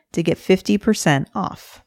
[0.13, 1.83] to get 50% off.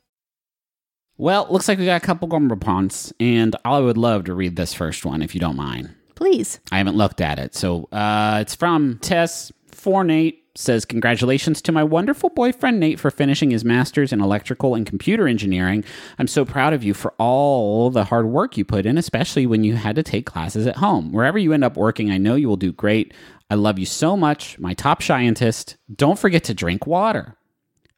[1.17, 4.75] Well, looks like we got a couple Jumbotrons, and I would love to read this
[4.75, 5.95] first one if you don't mind.
[6.17, 6.61] Please.
[6.73, 7.55] I haven't looked at it.
[7.55, 13.51] So uh, it's from Tess Fornate says congratulations to my wonderful boyfriend Nate for finishing
[13.51, 15.85] his masters in electrical and computer engineering.
[16.19, 19.65] I'm so proud of you for all the hard work you put in, especially when
[19.65, 21.13] you had to take classes at home.
[21.13, 23.13] Wherever you end up working, I know you will do great.
[23.51, 25.77] I love you so much, my top scientist.
[25.95, 27.37] Don't forget to drink water.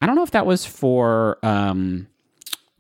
[0.01, 2.07] I don't know if that was for um,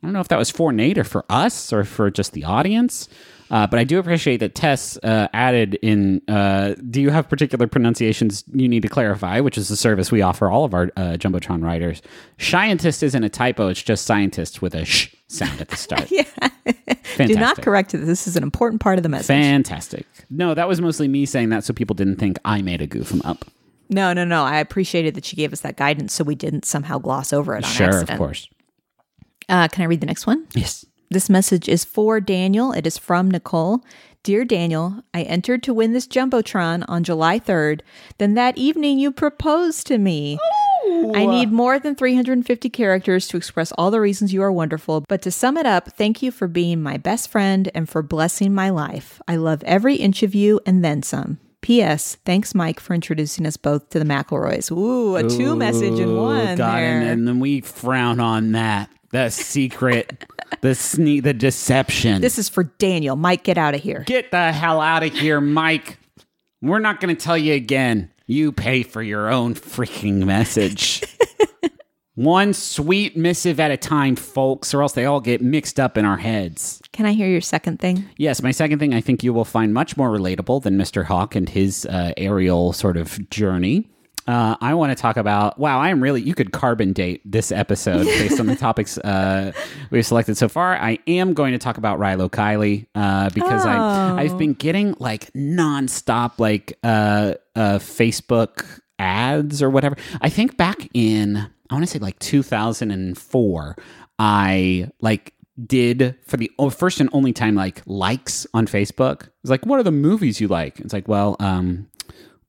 [0.03, 2.45] I don't know if that was for Nate or for us or for just the
[2.45, 3.09] audience.
[3.49, 6.21] Uh, but I do appreciate that Tess uh, added in.
[6.27, 9.39] Uh, do you have particular pronunciations you need to clarify?
[9.39, 12.03] Which is the service we offer all of our uh, jumbotron writers.
[12.39, 16.11] Scientist isn't a typo; it's just scientist with a sh sound at the start.
[16.11, 16.25] yeah.
[16.25, 17.29] Fantastic.
[17.29, 17.99] Do not correct it.
[17.99, 19.29] This is an important part of the message.
[19.29, 20.07] Fantastic.
[20.29, 23.13] No, that was mostly me saying that so people didn't think I made a goof
[23.13, 23.45] 'em up.
[23.89, 24.45] No, no, no.
[24.45, 27.65] I appreciated that she gave us that guidance so we didn't somehow gloss over it
[27.65, 28.11] on Sure, accident.
[28.11, 28.49] of course.
[29.49, 30.47] Uh, can I read the next one?
[30.55, 30.85] Yes.
[31.11, 32.73] This message is for Daniel.
[32.73, 33.85] It is from Nicole.
[34.25, 37.83] Dear Daniel, I entered to win this Jumbotron on July 3rd.
[38.19, 40.37] Then that evening you proposed to me.
[41.15, 45.05] I need more than 350 characters to express all the reasons you are wonderful.
[45.09, 48.53] But to sum it up, thank you for being my best friend and for blessing
[48.55, 49.21] my life.
[49.29, 51.39] I love every inch of you and then some.
[51.67, 52.17] P.S.
[52.25, 54.71] Thanks, Mike, for introducing us both to the McElroys.
[54.71, 56.55] Ooh, a two message in one.
[56.57, 57.01] God, there.
[57.01, 58.89] and, and then we frown on that.
[59.11, 60.27] The secret,
[60.61, 62.23] the sneak, the deception.
[62.23, 63.17] this is for Daniel.
[63.17, 64.05] Mike, get out of here.
[64.07, 65.99] Get the hell out of here, Mike.
[66.63, 68.13] We're not going to tell you again.
[68.29, 71.03] You pay for your own freaking message.
[72.17, 76.05] One sweet missive at a time, folks, or else they all get mixed up in
[76.07, 76.81] our heads.
[76.93, 78.09] Can I hear your second thing?
[78.17, 81.05] Yes, my second thing I think you will find much more relatable than Mr.
[81.05, 83.91] Hawk and his uh, aerial sort of journey.
[84.27, 85.57] Uh, I want to talk about.
[85.59, 86.21] Wow, I am really.
[86.23, 89.53] You could carbon date this episode based on the topics uh,
[89.91, 90.75] we've selected so far.
[90.75, 94.17] I am going to talk about Rilo Kiley uh, because I Oh.
[94.17, 99.97] I've been getting like nonstop like uh, uh, Facebook ads or whatever.
[100.21, 103.77] I think back in I want to say like 2004,
[104.19, 109.29] I like did for the oh, first and only time like likes on Facebook.
[109.43, 110.79] It's like, what are the movies you like?
[110.81, 111.89] It's like, well, um,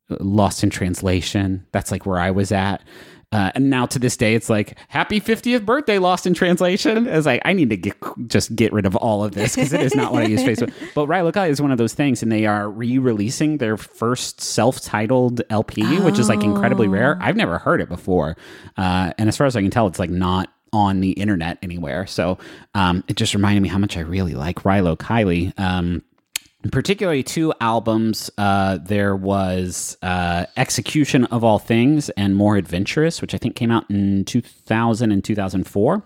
[0.09, 1.65] Lost in Translation.
[1.71, 2.83] That's like where I was at.
[3.33, 7.07] Uh, and now to this day, it's like happy 50th birthday, Lost in Translation.
[7.07, 9.81] It's like I need to get just get rid of all of this because it
[9.81, 10.73] is not what I use Facebook.
[10.95, 15.99] But Out is one of those things, and they are re-releasing their first self-titled LP,
[15.99, 17.17] which is like incredibly rare.
[17.21, 18.37] I've never heard it before,
[18.77, 22.05] uh, and as far as I can tell, it's like not on the internet anywhere.
[22.05, 22.37] So
[22.75, 25.57] um, it just reminded me how much I really like Rilo Kiley.
[25.59, 26.01] Um,
[26.71, 28.29] particularly two albums.
[28.37, 33.71] Uh, there was uh, Execution of All Things and More Adventurous, which I think came
[33.71, 36.03] out in 2000 and 2004.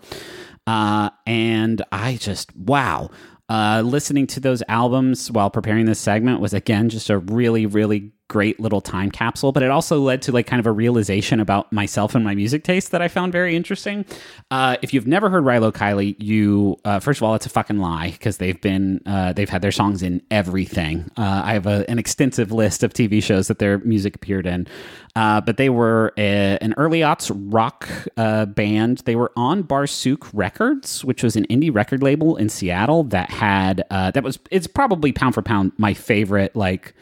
[0.66, 3.10] Uh, and I just, wow.
[3.48, 8.12] Uh, listening to those albums while preparing this segment was again just a really, really
[8.32, 11.70] great little time capsule, but it also led to like kind of a realization about
[11.70, 14.06] myself and my music taste that I found very interesting.
[14.50, 17.76] Uh, if you've never heard Rilo Kiley, you uh, first of all, it's a fucking
[17.76, 21.10] lie because they've been uh, they've had their songs in everything.
[21.18, 24.66] Uh, I have a, an extensive list of TV shows that their music appeared in,
[25.14, 29.02] uh, but they were a, an early aughts rock uh, band.
[29.04, 33.84] They were on Barsuk Records, which was an indie record label in Seattle that had
[33.90, 36.94] that was it's probably pound for pound my favorite like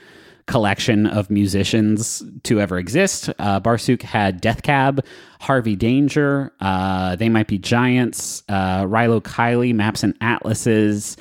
[0.50, 3.30] collection of musicians to ever exist.
[3.38, 5.04] Uh, Barsuk had Death Cab,
[5.40, 11.16] Harvey Danger, uh, They Might Be Giants, uh, Rilo Kiley, Maps and Atlases.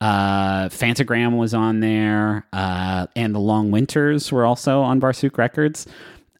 [0.00, 5.86] Uh, Phantogram was on there, uh, and the Long Winters were also on Barsuk Records.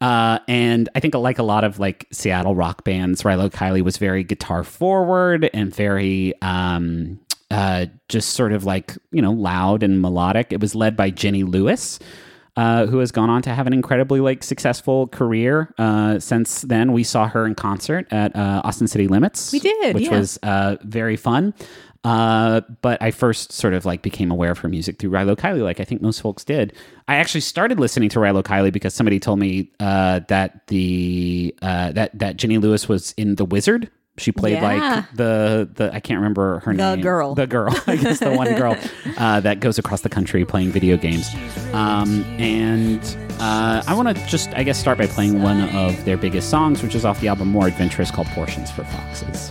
[0.03, 3.97] Uh, and I think, like a lot of like Seattle rock bands, Rilo Kiley was
[3.97, 7.19] very guitar forward and very um,
[7.51, 10.53] uh, just sort of like you know loud and melodic.
[10.53, 11.99] It was led by Jenny Lewis,
[12.57, 15.75] uh, who has gone on to have an incredibly like successful career.
[15.79, 19.53] Uh, since then, we saw her in concert at uh, Austin City Limits.
[19.53, 20.19] We did, which yeah.
[20.19, 21.55] was uh, very fun.
[22.05, 25.63] Uh, but I first sort of like became aware of her music through Rilo Kiley,
[25.63, 26.75] like I think most folks did.
[27.09, 31.93] I actually started listening to Rilo Kiley because somebody told me uh, that the uh,
[31.93, 33.91] that that Jenny Lewis was in The Wizard.
[34.17, 34.63] She played Yeah.
[34.95, 36.97] like the the I can't remember her The name.
[36.99, 37.35] The girl.
[37.35, 37.75] The girl.
[37.87, 38.77] I guess the one girl
[39.19, 41.29] uh, that goes across the country playing video games.
[41.73, 43.01] Um, and
[43.41, 46.83] uh, I want to just I guess start by playing one of their biggest songs,
[46.83, 49.51] which is off the album More Adventurous, called Portions for Foxes.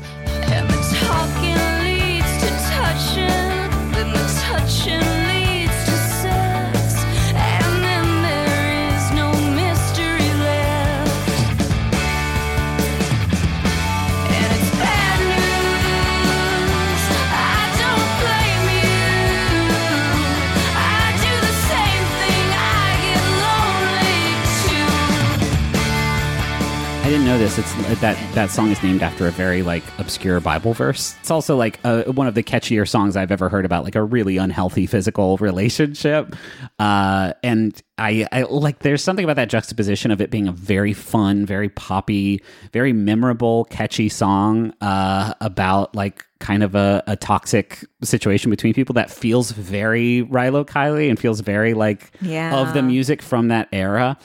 [27.13, 27.60] Didn't know this.
[27.60, 27.71] It's
[28.02, 31.15] that that song is named after a very like obscure Bible verse.
[31.19, 34.02] It's also like uh one of the catchier songs I've ever heard about like a
[34.02, 36.36] really unhealthy physical relationship.
[36.80, 40.91] Uh, and I, I like there's something about that juxtaposition of it being a very
[40.93, 47.86] fun, very poppy, very memorable, catchy song uh, about like kind of a, a toxic
[48.02, 52.58] situation between people that feels very Rilo Kiley and feels very like Yeah.
[52.60, 54.17] of the music from that era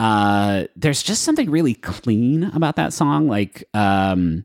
[0.00, 4.44] uh there's just something really clean about that song like um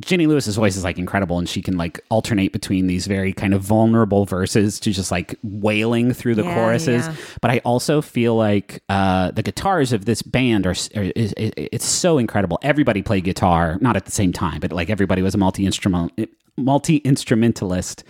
[0.00, 3.54] Jenny Lewis's voice is like incredible and she can like alternate between these very kind
[3.54, 7.16] of vulnerable verses to just like wailing through the Yeah, choruses yeah.
[7.40, 11.52] but I also feel like uh the guitars of this band are, are is, is,
[11.56, 15.34] it's so incredible everybody played guitar not at the same time but like everybody was
[15.34, 16.12] a multi-instrument
[16.56, 18.04] multi-instrumentalist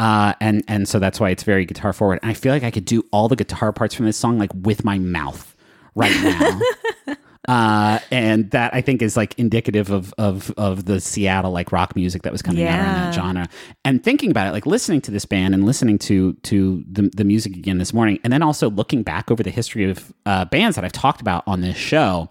[0.00, 2.18] uh, and and so that's why it's very guitar forward.
[2.20, 4.50] And I feel like I could do all the guitar parts from this song like
[4.52, 5.53] with my mouth
[5.94, 6.60] right now.
[7.48, 11.94] uh, and that I think is like indicative of of of the Seattle like rock
[11.94, 13.04] music that was coming out in Yeah.
[13.04, 13.48] that genre.
[13.84, 17.24] And thinking about it, like listening to this band and listening to to the the
[17.24, 20.76] music again this morning, and then also looking back over the history of uh, bands
[20.76, 22.30] that I've talked about on this show.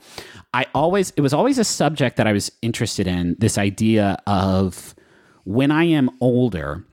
[0.56, 3.36] I always it was always a subject that I was interested in.
[3.39, 4.93] This idea of
[5.45, 6.86] when I am older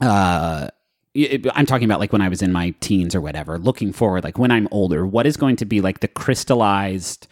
[0.00, 0.68] uh
[1.54, 4.38] I'm talking about like when I was in my teens or whatever, looking forward, like
[4.38, 7.28] when I'm older, what is going to be like the crystallized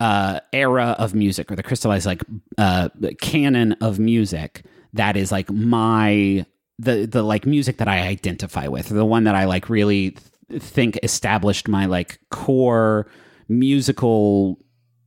[0.00, 2.22] uh, era of music or the crystallized like
[2.58, 2.88] uh,
[3.20, 6.44] canon of music that is like my
[6.78, 10.62] the the like music that I identify with, the one that I like really th-
[10.62, 13.06] think established my like core
[13.48, 14.58] musical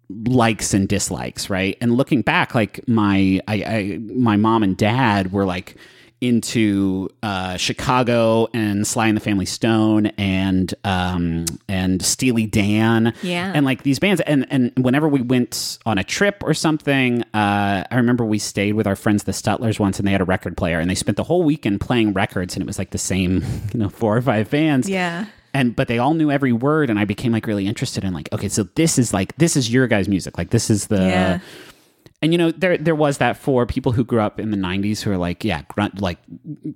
[0.10, 1.78] likes and dislikes, right?
[1.82, 5.76] And looking back, like my I, I my mom and dad were like
[6.22, 13.52] into uh, Chicago and Sly and the Family Stone and um, and Steely Dan, Yeah.
[13.54, 14.22] and like these bands.
[14.22, 18.74] And and whenever we went on a trip or something, uh, I remember we stayed
[18.74, 21.18] with our friends the Stutlers once, and they had a record player, and they spent
[21.18, 23.44] the whole weekend playing records, and it was like the same,
[23.74, 25.26] you know, four or five bands, Yeah.
[25.54, 28.28] and but they all knew every word and i became like really interested in like
[28.34, 31.40] okay so this is like this is your guys music like this is the Yeah.
[32.26, 35.02] And you know there there was that for people who grew up in the 90s
[35.02, 36.18] who are like yeah grunt like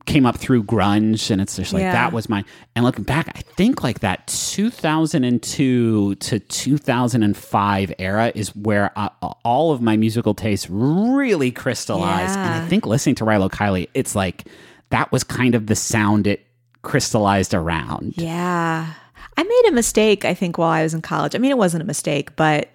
[0.05, 1.91] came up through grunge and it's just like Yeah.
[1.93, 2.45] that was my
[2.75, 9.07] and looking back i think like that 2002 to 2005 era is where I,
[9.43, 14.15] all of my musical tastes really crystallized and i think listening to rilo kiley it's
[14.15, 14.45] like
[14.89, 16.45] that was kind of the sound it
[16.81, 18.13] crystallized around.
[18.17, 18.93] Yeah.
[19.37, 21.35] I made a mistake, I think, while I was in college.
[21.35, 22.69] I mean, it wasn't a mistake, but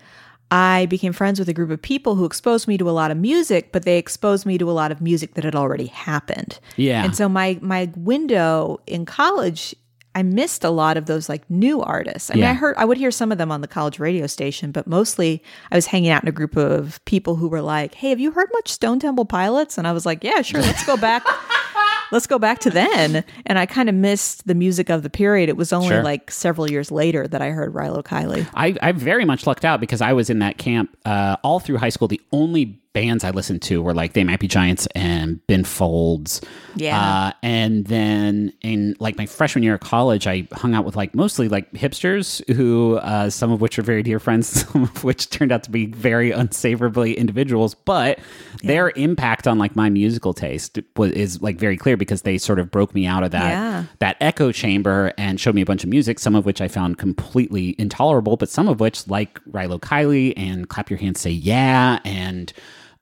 [0.51, 3.17] I became friends with a group of people who exposed me to a lot of
[3.17, 6.61] music, but they exposed me to a lot of music that had already happened.
[6.77, 7.05] Yeah.
[7.05, 9.75] And so my my window in college,
[10.15, 12.31] I missed a lot of those like new artists.
[12.31, 14.71] I mean, I heard I would hear some of them on the college radio station,
[14.71, 15.43] but mostly
[15.73, 18.31] I was hanging out in a group of people who were like, "Hey, have you
[18.31, 20.61] heard much Stone Temple Pilots?" And I was like, "Yeah, sure.
[20.61, 21.25] Let's go back."
[22.13, 23.25] Let's go back to then.
[23.47, 25.49] And I kind of missed the music of the period.
[25.49, 26.03] It was only Sure.
[26.03, 28.47] like several years later that I heard Rilo Kiley.
[28.55, 31.79] I, I very much lucked out because I was in that camp uh, all through
[31.79, 32.07] high school.
[32.09, 36.41] The only bands I listened to were like They Might Be Giants and Ben Folds.
[36.77, 36.99] Yeah.
[36.99, 41.15] Uh, and then in like my freshman year of college, I hung out with like
[41.15, 45.29] mostly like hipsters who, uh, some of which are very dear friends, some of which
[45.29, 47.75] turned out to be very unsavourably individuals.
[47.75, 48.21] But
[48.63, 52.59] their impact on like my musical taste was is like very clear because they sort
[52.59, 53.85] of broke me out of that Yeah.
[53.99, 56.97] that echo chamber and showed me a bunch of music, some of which I found
[56.99, 61.99] completely intolerable, but some of which, like Rilo Kiley and Clap Your Hands Say Yeah
[62.05, 62.53] and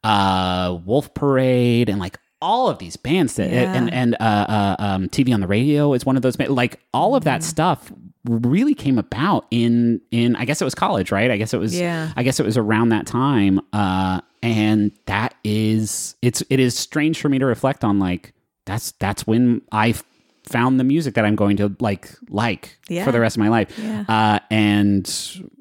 [0.05, 3.73] uh, Wolf Parade and like all of these bands that Yeah.
[3.73, 7.15] and and uh, uh, um, TV on the radio is one of those like all
[7.15, 7.49] of that Mm-hmm.
[7.49, 7.93] stuff
[8.25, 11.79] really came about in in I guess it was college right I guess it was
[11.79, 12.13] Yeah.
[12.17, 17.21] I guess it was around that time uh and that is it's it is strange
[17.21, 18.33] for me to reflect on like
[18.65, 19.95] that's that's when I
[20.45, 23.05] found the music that I'm going to like like Yeah.
[23.05, 24.05] for the rest of my life Yeah.
[24.09, 25.07] uh and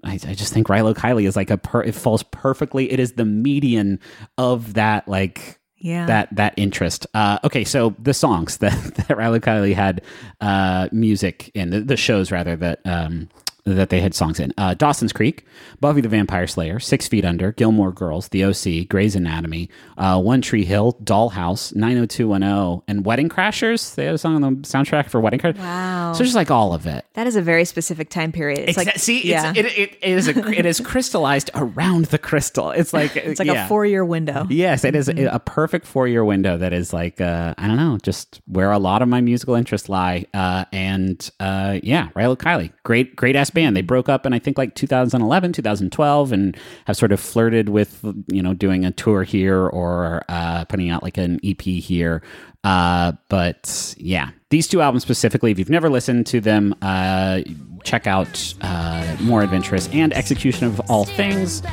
[0.04, 3.14] I, I just think Rilo Kiley is like a per it falls perfectly it is
[3.14, 4.00] the median
[4.38, 6.06] of that like Yeah.
[6.08, 7.08] that that interest.
[7.14, 10.02] Uh, okay, so the songs that that Rilo Kiley had
[10.42, 13.30] uh, music in the, the shows rather that um,
[13.66, 15.46] that they had songs in uh, Dawson's Creek,
[15.80, 20.42] Buffy the Vampire Slayer, Six Feet Under, Gilmore Girls, The OC, Grey's Anatomy, uh, One
[20.42, 23.94] Tree Hill, Dollhouse, Nine Hundred Two One Zero, and Wedding Crashers.
[23.96, 25.60] They had a song on the soundtrack for Wedding Crashers.
[25.60, 26.14] Wow.
[26.14, 27.06] So just like all of it.
[27.14, 28.68] that is a very specific time period.
[28.68, 29.54] It's Exa- like see, yeah.
[29.56, 32.72] it, it, it is a, it is crystallized around the crystal.
[32.72, 33.66] It's like it's like yeah.
[33.66, 34.48] a four year window.
[34.50, 35.36] Yes, it is Mm-hmm.
[35.36, 38.80] a perfect four year window that is like, uh, I don't know, just where a
[38.80, 40.26] lot of my musical interests lie.
[40.34, 43.76] Uh, and uh, yeah, Rilo Kiley, great, great ass band.
[43.76, 48.04] They broke up in, I think, like 2011, 2012, and have sort of flirted with,
[48.28, 52.22] you know, doing a tour here or uh, putting out like an EP here.
[52.64, 57.42] Uh, but yeah, these two albums specifically, if you've never listened to them, uh,
[57.84, 61.64] check out uh, More Adventurous and Execution of All Things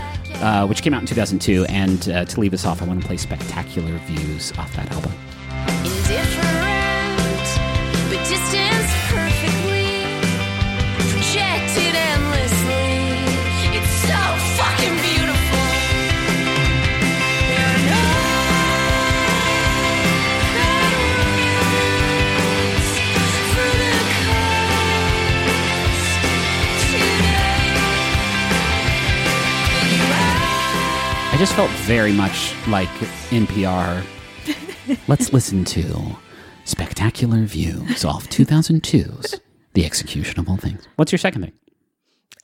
[0.41, 1.65] uh, which came out in 2002.
[1.67, 5.98] And uh, to leave us off, I want to play Spectacular Views off that album.
[31.39, 32.89] Just felt very much like
[33.31, 34.05] NPR.
[35.07, 36.17] Let's listen to
[36.65, 39.41] Spectacular Views off 2002's
[39.75, 40.89] The Execution of All Things.
[40.97, 41.53] What's your second thing?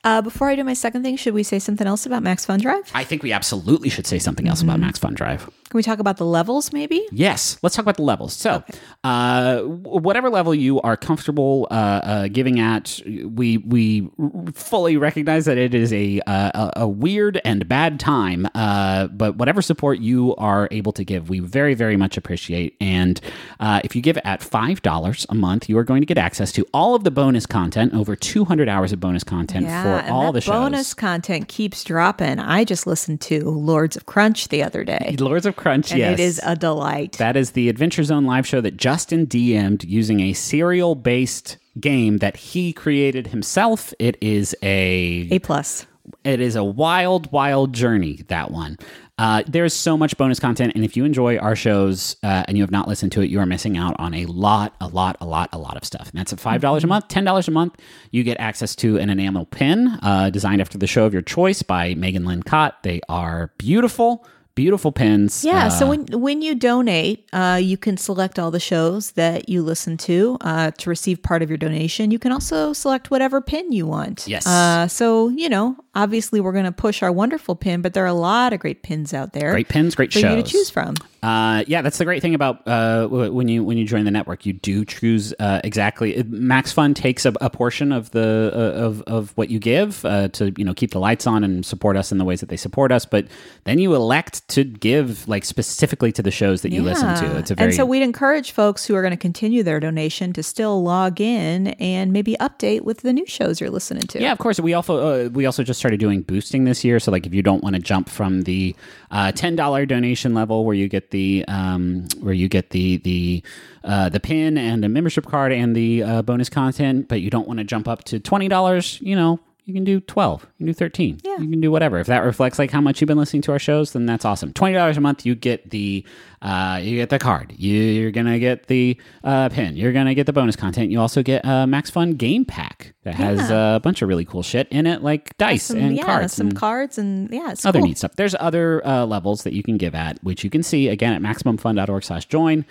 [0.05, 2.61] Uh, before I do my second thing, should we say something else about Max Fun
[2.61, 2.89] Drive?
[2.93, 5.49] I think we absolutely should say something else about Max Fun Drive.
[5.75, 7.05] Can we talk about the levels, maybe?
[7.11, 8.31] Yes, let's talk about the levels.
[8.31, 8.63] So,
[9.03, 14.09] uh, whatever level you are comfortable uh, uh, giving at, we we
[14.53, 18.47] fully recognize that it is a uh, a, a weird and bad time.
[18.55, 22.77] Uh, but whatever support you are able to give, we very very much appreciate.
[22.79, 23.19] And
[23.59, 26.53] uh, if you give at five dollars a month, you are going to get access
[26.53, 30.09] to all of the bonus content, over two hundred hours of bonus content for and
[30.09, 30.51] all the shows.
[30.51, 32.39] bonus content keeps dropping.
[32.39, 36.13] I just listened to Lords of Crunch the other day, Lords of Crunch, and yes,
[36.13, 37.13] it is a delight.
[37.13, 42.17] That is the Adventure Zone live show that Justin DM'd using a serial based game
[42.17, 43.93] that he created himself.
[43.99, 45.85] It is a a plus.
[46.23, 48.23] it is a wild, wild journey.
[48.27, 48.77] That one.
[49.17, 52.63] Uh, there's so much bonus content, and if you enjoy our shows uh, and you
[52.63, 55.25] have not listened to it, you are missing out on a lot, a lot, a
[55.25, 56.09] lot, a lot of stuff.
[56.09, 57.77] And that's at five dollars a month, ten dollars a month.
[58.11, 61.61] You get access to an enamel pin uh, designed after the show of your choice
[61.61, 62.83] by Megan Lynn Kott.
[62.83, 65.43] They are beautiful, beautiful pins.
[65.43, 65.67] Yeah.
[65.67, 69.61] Uh, so when when you donate, uh, you can select all the shows that you
[69.61, 72.11] listen to uh, to receive part of your donation.
[72.11, 74.25] You can also select whatever pin you want.
[74.27, 74.47] Yes.
[74.47, 78.07] Uh, so you know, obviously we're going to push our wonderful pin, but there are
[78.07, 79.51] a lot of great pins out there.
[79.51, 80.95] Great pins, great shows for shows you to choose from.
[81.23, 84.45] Uh, yeah, that's the great thing about uh, when you when you join the network,
[84.45, 86.21] you do choose uh, exactly.
[86.27, 90.27] Max Fun takes a, a portion of the uh, of of what you give uh,
[90.29, 92.57] to you know keep the lights on and support us in the ways that they
[92.57, 93.25] support us, but
[93.63, 97.37] then you elect to give like specifically to the shows that you listen to.
[97.37, 100.31] It's a very and so we'd encourage folks who are going to continue their donation
[100.33, 104.21] to still log in and maybe update with the new shows you're listening to.
[104.21, 104.59] Yeah, of course.
[104.59, 106.99] We also uh, we also just started doing boosting this year.
[106.99, 108.75] So like, if you don't want to jump from the
[109.11, 113.43] uh, ten dollar donation level where you get the um, where you get the the
[113.83, 117.47] uh, the pin and a membership card and the uh, bonus content, but you don't
[117.47, 119.39] want to jump up to twenty dollars, you know.
[119.65, 120.43] You can do twelve.
[120.43, 121.19] You can do thirteen.
[121.23, 121.37] Yeah.
[121.39, 121.97] You can do whatever.
[121.99, 124.53] If that reflects like how much you've been listening to our shows, then that's awesome.
[124.53, 126.05] Twenty dollars a month, you get the
[126.43, 127.51] uh, you get the card.
[127.57, 129.75] You, you're gonna get the uh, pin.
[129.75, 130.91] You're gonna get the bonus content.
[130.91, 134.25] You also get a Max Fun game pack that has uh, a bunch of really
[134.25, 137.55] cool shit in it, like dice some, and yeah, cards some and cards and yeah,
[137.65, 137.87] other cool.
[137.87, 138.15] neat stuff.
[138.15, 141.21] There's other uh, levels that you can give at, which you can see again at
[141.23, 142.65] maximumfun.org slash join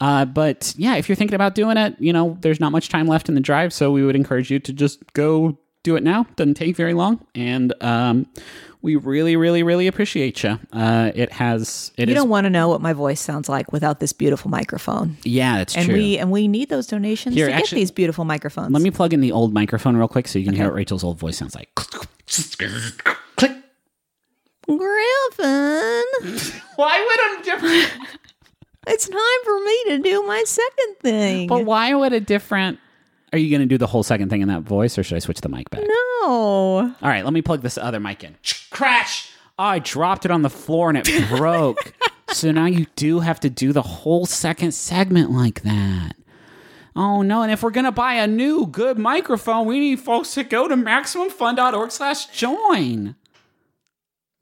[0.00, 3.06] Uh, but yeah, if you're thinking about doing it, you know, there's not much time
[3.06, 6.26] left in the drive, so we would encourage you to just go do it now.
[6.36, 8.26] Doesn't take very long, and um,
[8.82, 10.58] we really, really, really appreciate you.
[10.72, 11.90] Uh, it has.
[11.96, 14.50] It You is- don't want to know what my voice sounds like without this beautiful
[14.50, 15.16] microphone.
[15.24, 15.94] Yeah, that's And true.
[15.94, 18.72] we and we need those donations Here, to actually- get these beautiful microphones.
[18.72, 21.02] Let me plug in the old microphone real quick so you can hear what Rachel's
[21.04, 21.74] old voice sounds like.
[21.74, 23.52] Click.
[24.66, 26.04] Griffin,
[26.76, 28.08] Why would a different?
[28.86, 31.46] it's time for me to do my second thing.
[31.48, 32.78] But why would a different?
[33.32, 35.20] Are you going to do the whole second thing in that voice, or should I
[35.20, 35.80] switch the mic back?
[35.82, 36.94] no.
[37.00, 38.36] All right, let me plug this other mic in.
[38.70, 39.30] Crash!
[39.58, 41.92] Oh, I dropped it on the floor and it broke.
[42.30, 46.14] so now you do have to do the whole second segment like that.
[46.96, 47.42] Oh no!
[47.42, 50.74] And if we're gonna buy a new good microphone, we need folks to go to
[50.76, 53.14] maximumfun.org/join.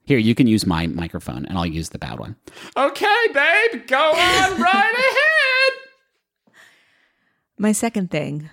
[0.04, 2.36] Here, you can use my microphone, and I'll use the bad one.
[2.76, 4.14] Okay, babe, go on
[4.60, 5.72] right ahead.
[7.58, 8.48] My second thing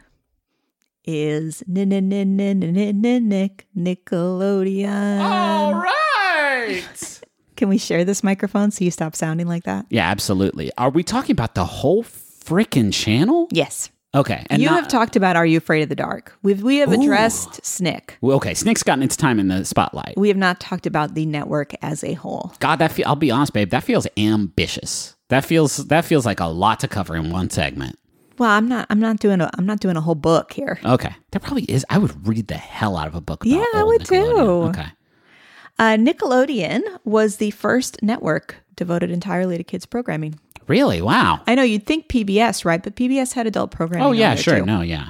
[1.07, 5.19] is Nick Nick Nickelodeon.
[5.21, 7.21] All right.
[7.55, 9.85] Can we share this microphone so you stop sounding like that?
[9.89, 10.71] Yeah, absolutely.
[10.77, 13.47] Are we talking about the whole freaking channel?
[13.51, 13.89] Yes.
[14.13, 16.37] Okay, and you not- have talked about Are You Afraid of the Dark?
[16.41, 18.17] We've we have addressed Snick.
[18.21, 20.13] Well, okay, Snick's gotten its time in the spotlight.
[20.15, 22.53] We have not talked about the network as a whole.
[22.59, 23.71] God, that fe- I'll be honest, babe.
[23.71, 25.17] That feels ambitious.
[25.27, 27.99] That feels that feels like a lot to cover in one segment.
[28.37, 28.87] Well, I'm not.
[28.89, 29.49] I'm not doing a.
[29.57, 30.79] I'm not doing a whole book here.
[30.83, 31.85] Okay, there probably is.
[31.89, 33.45] I would read the hell out of a book.
[33.45, 34.37] About Yeah, I would too.
[34.69, 34.87] Okay,
[35.79, 40.39] Uh, Nickelodeon was the first network devoted entirely to kids programming.
[40.67, 41.01] really?
[41.01, 41.41] Wow.
[41.47, 42.81] I know you'd think PBS, right?
[42.83, 44.05] But PBS had adult programming.
[44.07, 44.59] Oh yeah, sure.
[44.59, 44.65] too.
[44.65, 45.09] No, yeah.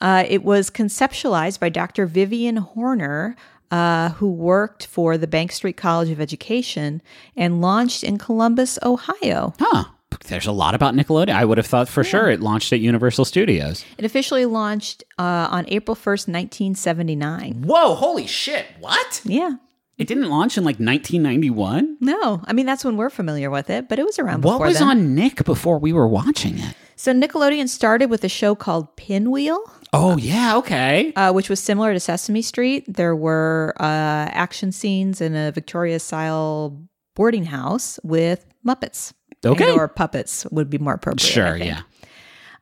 [0.00, 2.06] Uh, it was conceptualized by Dr.
[2.06, 3.34] Vivian Horner,
[3.70, 7.00] uh, who worked for the Bank Street College of Education
[7.36, 9.54] and launched in Columbus, Ohio.
[9.58, 9.84] Huh.
[10.24, 11.30] There's a lot about Nickelodeon.
[11.34, 13.84] I would have thought for sure it launched at Universal Studios.
[13.98, 17.62] It officially launched uh, on April 1st, 1979.
[17.66, 17.94] Whoa!
[17.94, 18.66] Holy shit!
[18.80, 19.20] What?
[19.24, 19.56] Yeah.
[19.98, 21.96] It didn't launch in like 1991.
[22.00, 24.78] No, I mean, that's when we're familiar with it, but it was around What was
[24.78, 24.88] then.
[24.88, 26.74] on Nick before we were watching it?
[26.96, 29.58] So Nickelodeon started with a show called Pinwheel,
[29.94, 31.12] Oh yeah, okay.
[31.14, 32.84] uh, which was similar to Sesame Street.
[32.86, 36.78] There were uh, action scenes in a Victoria style
[37.14, 39.12] boarding house with Muppets.
[39.44, 39.70] Okay.
[39.70, 41.26] Or puppets would be more appropriate.
[41.26, 41.82] Sure, yeah.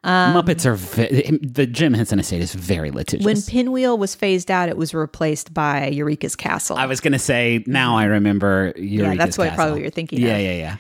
[0.05, 3.25] Muppets are ve- the Jim Henson estate is very litigious.
[3.25, 6.77] When Pinwheel was phased out, it was replaced by Eureka's Castle.
[6.77, 8.75] I was gonna say now I remember.
[8.77, 8.99] Eureka's castle.
[8.99, 9.57] Yeah, that's what- Castle.
[9.57, 10.43] probably what you're thinking Yeah, of.
[10.43, 10.77] yeah,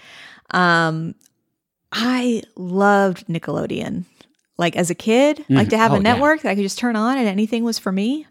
[0.53, 0.89] yeah.
[0.89, 1.15] Um,
[1.91, 4.05] I loved Nickelodeon.
[4.59, 5.95] Like as a kid, like to have mm-hmm.
[5.95, 6.13] Oh, a yeah.
[6.13, 8.27] network that I could just turn on and anything was for me.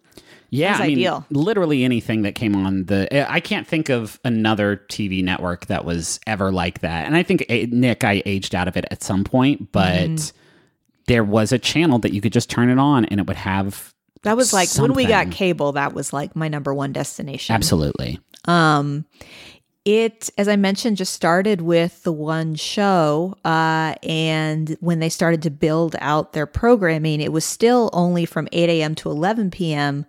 [0.56, 1.26] Yeah, I mean, ideal.
[1.32, 3.32] literally anything that came on the.
[3.32, 7.06] I can't think of another TV network that was ever like that.
[7.08, 10.38] And I think eh, Nick, I aged out of it at some point, but Mm-hmm.
[11.08, 13.94] there was a channel that you could just turn it on and it would have.
[14.22, 17.54] That was like when we got cable, that was like my number one destination.
[17.56, 18.20] Absolutely.
[18.46, 19.06] Um,
[19.86, 23.36] it, as I mentioned, just started with the one show.
[23.44, 28.48] Uh, and when they started to build out their programming, it was still only from
[28.54, 28.96] 8 a.m.
[28.96, 30.06] to 11 p.m.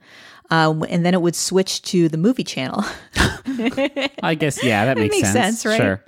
[0.50, 2.84] Um, and then it would switch to the movie channel.
[4.22, 5.80] I guess yeah, that makes, makes sense, right?
[5.80, 6.04] Sure.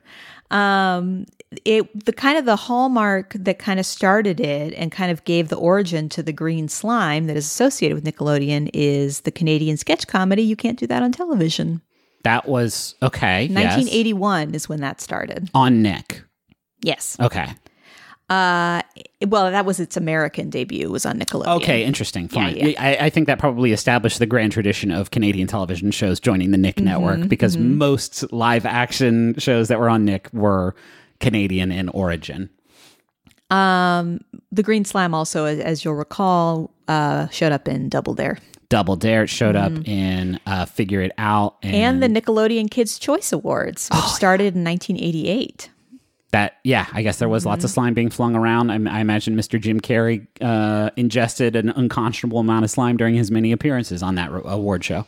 [0.51, 1.27] um,
[1.65, 5.49] it the kind of the hallmark that kind of started it and kind of gave
[5.49, 10.07] the origin to the green slime that is associated with Nickelodeon is the Canadian sketch
[10.07, 10.43] comedy.
[10.43, 11.81] You can't do that on television.
[12.25, 13.45] That was okay.
[13.45, 13.77] yes.
[13.77, 15.49] 1981 is when that started.
[15.55, 16.25] on Nick.
[16.83, 17.17] Yes.
[17.21, 17.49] Okay.
[18.29, 18.83] Uh,
[19.29, 20.91] well, that was its American debut.
[20.91, 21.57] Was on Nickelodeon.
[21.63, 22.27] Okay, interesting.
[22.27, 22.57] Fine.
[22.57, 22.73] yeah.
[22.79, 26.59] I, I think that probably established the grand tradition of Canadian television shows joining the
[26.59, 30.75] Nick Mm-hmm, network because most live action shows that were on Nick were
[31.21, 32.51] Canadian in origin.
[33.51, 34.21] Um,
[34.51, 38.97] the Green Slime also, as, as you'll recall, uh, showed up in Double Dare Double
[38.97, 42.03] Dare it showed up in uh, Figure It Out and, Mm-hmm.
[42.03, 45.71] and the Nickelodeon Kids Choice Awards, which started in 1988.
[46.33, 49.37] That yeah i guess there was lots of slime being flung around i, I imagine
[49.37, 54.17] mr jim carrey uh, ingested an unconscionable amount of slime during his many appearances on
[54.17, 55.07] that award show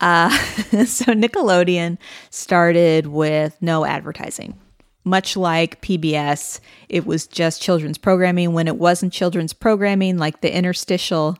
[0.00, 1.98] so Nickelodeon
[2.30, 4.58] started with no advertising.
[5.04, 8.52] Much like PBS, it was just children's programming.
[8.52, 11.38] When it wasn't children's programming, like the interstitial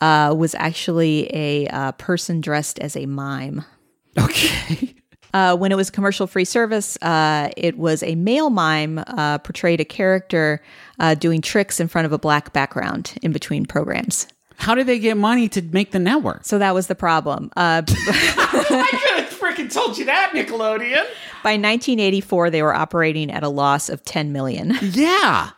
[0.00, 3.64] uh, was actually a uh, person dressed as a mime.
[4.18, 4.94] okay
[5.38, 9.80] Uh, when it was commercial free service, uh, it was a male mime uh, portrayed
[9.80, 10.60] a character
[10.98, 14.26] uh, doing tricks in front of a black background in between programs.
[14.56, 17.52] how did they get money to make the network So that was the problem.
[17.56, 21.06] Uh, i could have freaking told you that nickelodeon
[21.44, 24.74] by 1984, they were operating at a loss of 10 million.
[24.82, 25.50] yeah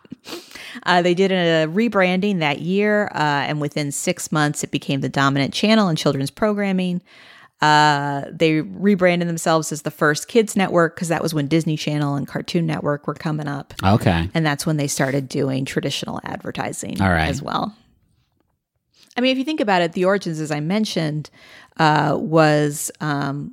[0.83, 5.09] Uh, they did a rebranding that year, uh, and within six months, it became the
[5.09, 7.01] dominant channel in children's programming.
[7.61, 12.15] Uh, they rebranded themselves as the first kids network because that was when Disney Channel
[12.15, 13.75] and Cartoon Network were coming up.
[13.85, 17.29] okay And that's when they started doing traditional advertising All right.
[17.29, 17.77] as well.
[19.17, 21.29] I mean, if you think about it, the origins, as I mentioned,
[21.79, 23.53] uh, was um,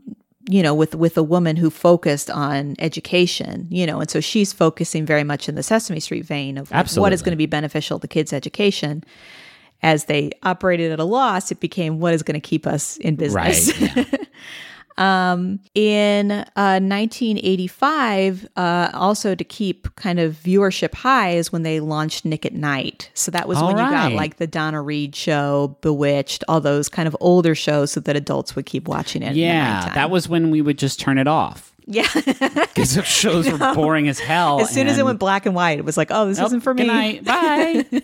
[0.49, 4.53] you know with with a woman who focused on education, you know, and so she's
[4.53, 7.47] focusing very much in the Sesame Street vein of like, what is going to be
[7.47, 9.03] beneficial to kids' education.
[9.87, 13.15] As they operated at a loss, it became what is going to keep us in
[13.15, 13.71] business.
[13.79, 14.03] right yeah.
[15.75, 22.25] in uh, 1985, uh, also to keep kind of viewership high, is when they launched
[22.25, 23.11] Nick at Night.
[23.13, 26.89] So that was All when you got like the Donna Reed show, Bewitched, all those
[26.89, 29.35] kind of older shows, so that adults would keep watching it.
[29.35, 32.07] yeah that was when we would just turn it off yeah.
[32.15, 35.77] because the shows were boring as hell as soon as it went black and white,
[35.79, 36.93] it was like, oh, this Oh, isn't for good me.
[36.93, 37.23] night.
[37.23, 37.85] bye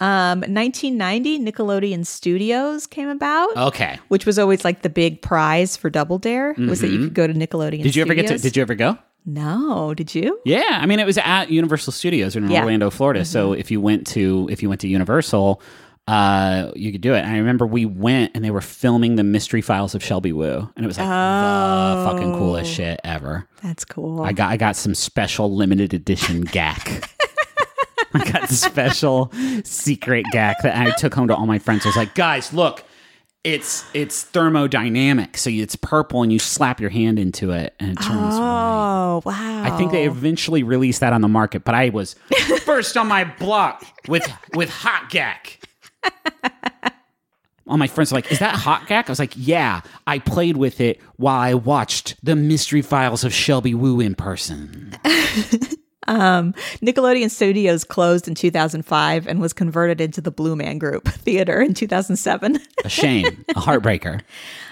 [0.00, 3.56] Um, 1990, Nickelodeon Studios came about.
[3.56, 7.14] okay Which was always like the big prize for Double Dare was that you could
[7.14, 7.74] go to Nickelodeon.
[7.74, 7.82] Mm-hmm.
[7.82, 8.96] did you ever get to did you ever go
[9.26, 10.38] No, did you?
[10.44, 12.60] Yeah, I mean it was at Universal Studios in Yeah.
[12.60, 13.24] Orlando, Florida.
[13.24, 13.60] So Mm-hmm.
[13.60, 15.60] if you went to if you went to Universal,
[16.06, 17.18] uh, you could do it.
[17.24, 20.70] And I remember we went and they were filming the Mystery Files of Shelby Woo,
[20.74, 22.38] and it was like the fucking Oh.
[22.38, 23.46] coolest shit ever.
[23.62, 24.22] That's cool.
[24.22, 27.10] I got I got some special limited edition Gak.
[28.14, 29.32] I got a special
[29.64, 31.84] secret Gak that I took home to all my friends.
[31.84, 32.84] I was like, guys, look.
[33.44, 38.02] It's it's thermodynamic, so it's purple, and you slap your hand into it, and it
[38.02, 38.40] turns oh, white.
[38.40, 39.62] Oh wow!
[39.62, 42.14] I think they eventually released that on the market, but I was
[42.64, 45.60] first on my block with with hot Gak.
[47.68, 50.56] All my friends were like, "Is that hot Gak?" I was like, "Yeah." I played
[50.56, 54.96] with it while I watched the Mystery Files of Shelby Woo in person.
[56.08, 61.74] Nickelodeon Studios closed in 2005 and was converted into the Blue Man Group Theater in
[61.74, 62.58] 2007.
[62.84, 64.20] A shame, a heartbreaker.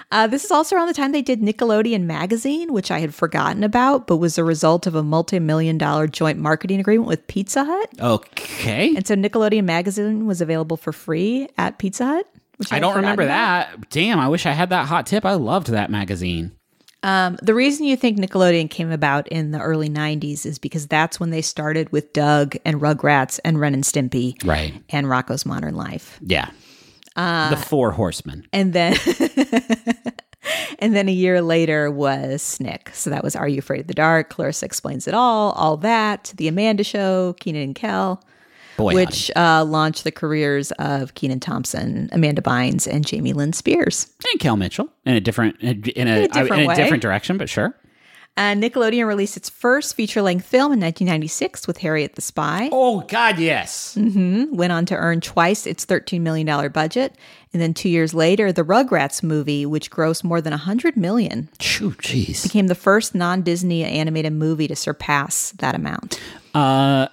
[0.09, 3.61] Uh, this is also around the time they did Nickelodeon Magazine, which I had forgotten
[3.61, 7.89] about, but was a result of a multi-million dollar joint marketing agreement with Pizza Hut.
[7.99, 12.27] Okay, And so Nickelodeon Magazine was available for free at Pizza Hut.
[12.55, 13.67] Which I had don't remember about.
[13.69, 13.89] that.
[13.89, 15.25] Damn, I wish I had that hot tip.
[15.25, 16.53] I loved that magazine.
[17.03, 21.19] Um, the reason you think Nickelodeon came about in the early 90s is because that's
[21.19, 24.73] when they started with Doug and Rugrats and Ren and Stimpy Right?
[24.89, 26.19] and Rocko's Modern Life.
[26.21, 26.49] Yeah.
[27.15, 28.47] the Four Horsemen.
[28.51, 28.95] and then
[30.79, 32.89] and then a year later was Snick.
[32.93, 34.29] So that was Are You Afraid of the Dark?
[34.29, 38.23] Clarissa Explains It All, all that, The Amanda Show, Kenan and Kel,
[38.77, 44.07] Boy, which uh, launched the careers of Kenan Thompson, Amanda Bynes, and Jamie Lynn Spears.
[44.31, 47.01] and Kel Mitchell in a different in a, in a, a different in a different
[47.01, 47.75] direction, but sure.
[48.39, 52.69] And Nickelodeon released its first feature length film in 1996 with Harriet the Spy.
[52.71, 53.97] Oh God, yes.
[53.97, 57.15] Went on to earn twice its $13 million budget.
[57.51, 61.93] And then two years later, the Rugrats movie, which grossed more than $100 million, Choo,
[61.93, 62.43] jeez.
[62.43, 66.21] became the first non Disney animated movie to surpass that amount.
[66.53, 67.07] Uh,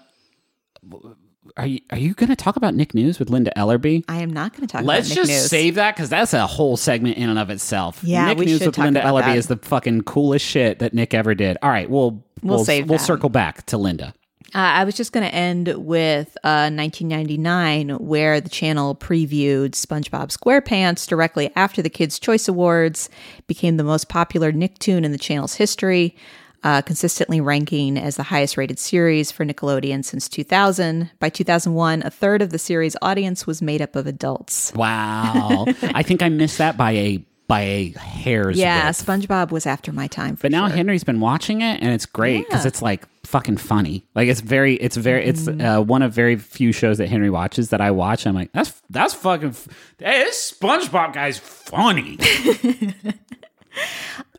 [1.57, 4.05] are you are you going to talk about Nick News with Linda Ellerbee?
[4.09, 5.51] I am not going to talk Let's about Nick just News.
[5.51, 8.01] save that because that's a whole segment in and of itself.
[8.03, 9.39] Yeah, Nick we News should with talk Linda about Ellerbee that.
[9.39, 11.57] is the fucking coolest shit that Nick ever did.
[11.63, 13.05] All right, we'll We'll save we'll that.
[13.05, 14.13] circle back to Linda.
[14.55, 20.37] Uh, I was just going to end with uh, 1999, where the channel previewed SpongeBob
[20.37, 23.09] SquarePants directly after the Kids' Choice Awards,
[23.47, 26.17] became the most popular Nicktoon in the channel's history.
[26.65, 31.11] Uh, consistently ranking as the highest rated series for Nickelodeon since 2000.
[31.21, 34.73] By 2001, a third of the series' audience was made up of adults.
[34.75, 35.67] Wow.
[35.83, 39.07] I think I missed that by a by a hair's Yeah, width.
[39.07, 40.35] SpongeBob was after my time.
[40.37, 40.77] For But now sure.
[40.79, 42.69] Henry's been watching it, and it's great because Yeah.
[42.69, 44.07] it's like fucking funny.
[44.15, 45.61] Like it's very, it's very, it's Mm-hmm.
[45.61, 48.27] uh, one of very few shows that Henry watches that I watch.
[48.27, 49.51] I'm like, that's that's fucking.
[49.51, 52.19] F- hey, this SpongeBob guy's funny.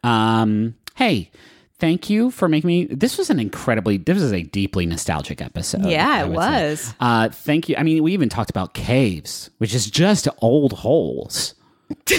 [0.03, 0.75] um.
[0.95, 1.29] Hey.
[1.85, 2.85] Thank you for making me.
[2.85, 3.97] This was an incredibly.
[3.97, 5.85] This is a deeply nostalgic episode.
[5.85, 6.95] Yeah, it was.
[6.99, 7.75] Uh, thank you.
[7.77, 11.53] I mean, we even talked about caves, which is just old holes.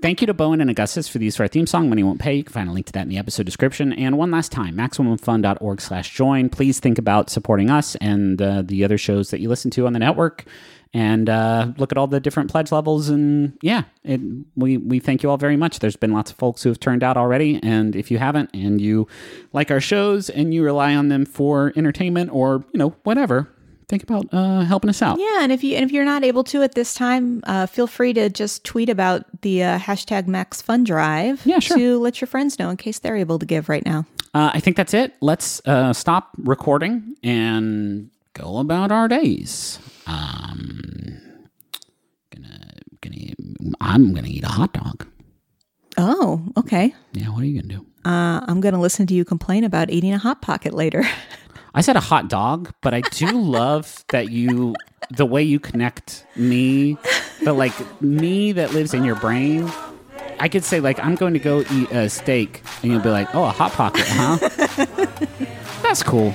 [0.00, 2.04] Thank you to bo en and Augustus for the use of our theme song, Money
[2.04, 2.34] Won't Pay.
[2.34, 3.92] You can find a link to that in the episode description.
[3.94, 6.48] And one last time, MaximumFun.org slash join.
[6.50, 9.92] Please think about supporting us and uh, the other shows that you listen to on
[9.92, 10.44] the network.
[10.96, 13.08] And uh, look at all the different pledge levels.
[13.08, 14.20] And yeah, it,
[14.54, 15.80] we, we thank you all very much.
[15.80, 17.58] There's been lots of folks who have turned out already.
[17.64, 19.08] And if you haven't and you
[19.52, 23.48] like our shows and you rely on them for entertainment or, you know, whatever,
[23.88, 25.18] think about uh, helping us out.
[25.18, 27.88] Yeah, and if you and if you're not able to at this time, uh, feel
[27.88, 31.76] free to just tweet about the uh, hashtag Max Fun Drive Yeah, sure.
[31.76, 34.06] to let your friends know in case they're able to give right now.
[34.32, 35.14] Uh, I think that's it.
[35.20, 39.78] Let's uh, stop recording and go about our days.
[40.06, 41.20] Um,
[42.34, 43.16] gonna, gonna,
[43.80, 45.06] I'm gonna eat a hot dog.
[45.96, 46.94] Oh, okay.
[47.12, 47.86] Yeah, what are you gonna do?
[48.04, 51.04] Uh, I'm going to listen to you complain about eating a hot pocket later.
[51.74, 54.74] I said a hot dog, but I do love that you,
[55.10, 56.98] the way you connect me,
[57.42, 59.70] the like me that lives in your brain.
[60.38, 63.34] I could say like I'm going to go eat a steak, and you'll be like,
[63.34, 64.36] "Oh, a hot pocket, huh?"
[65.82, 66.34] That's cool.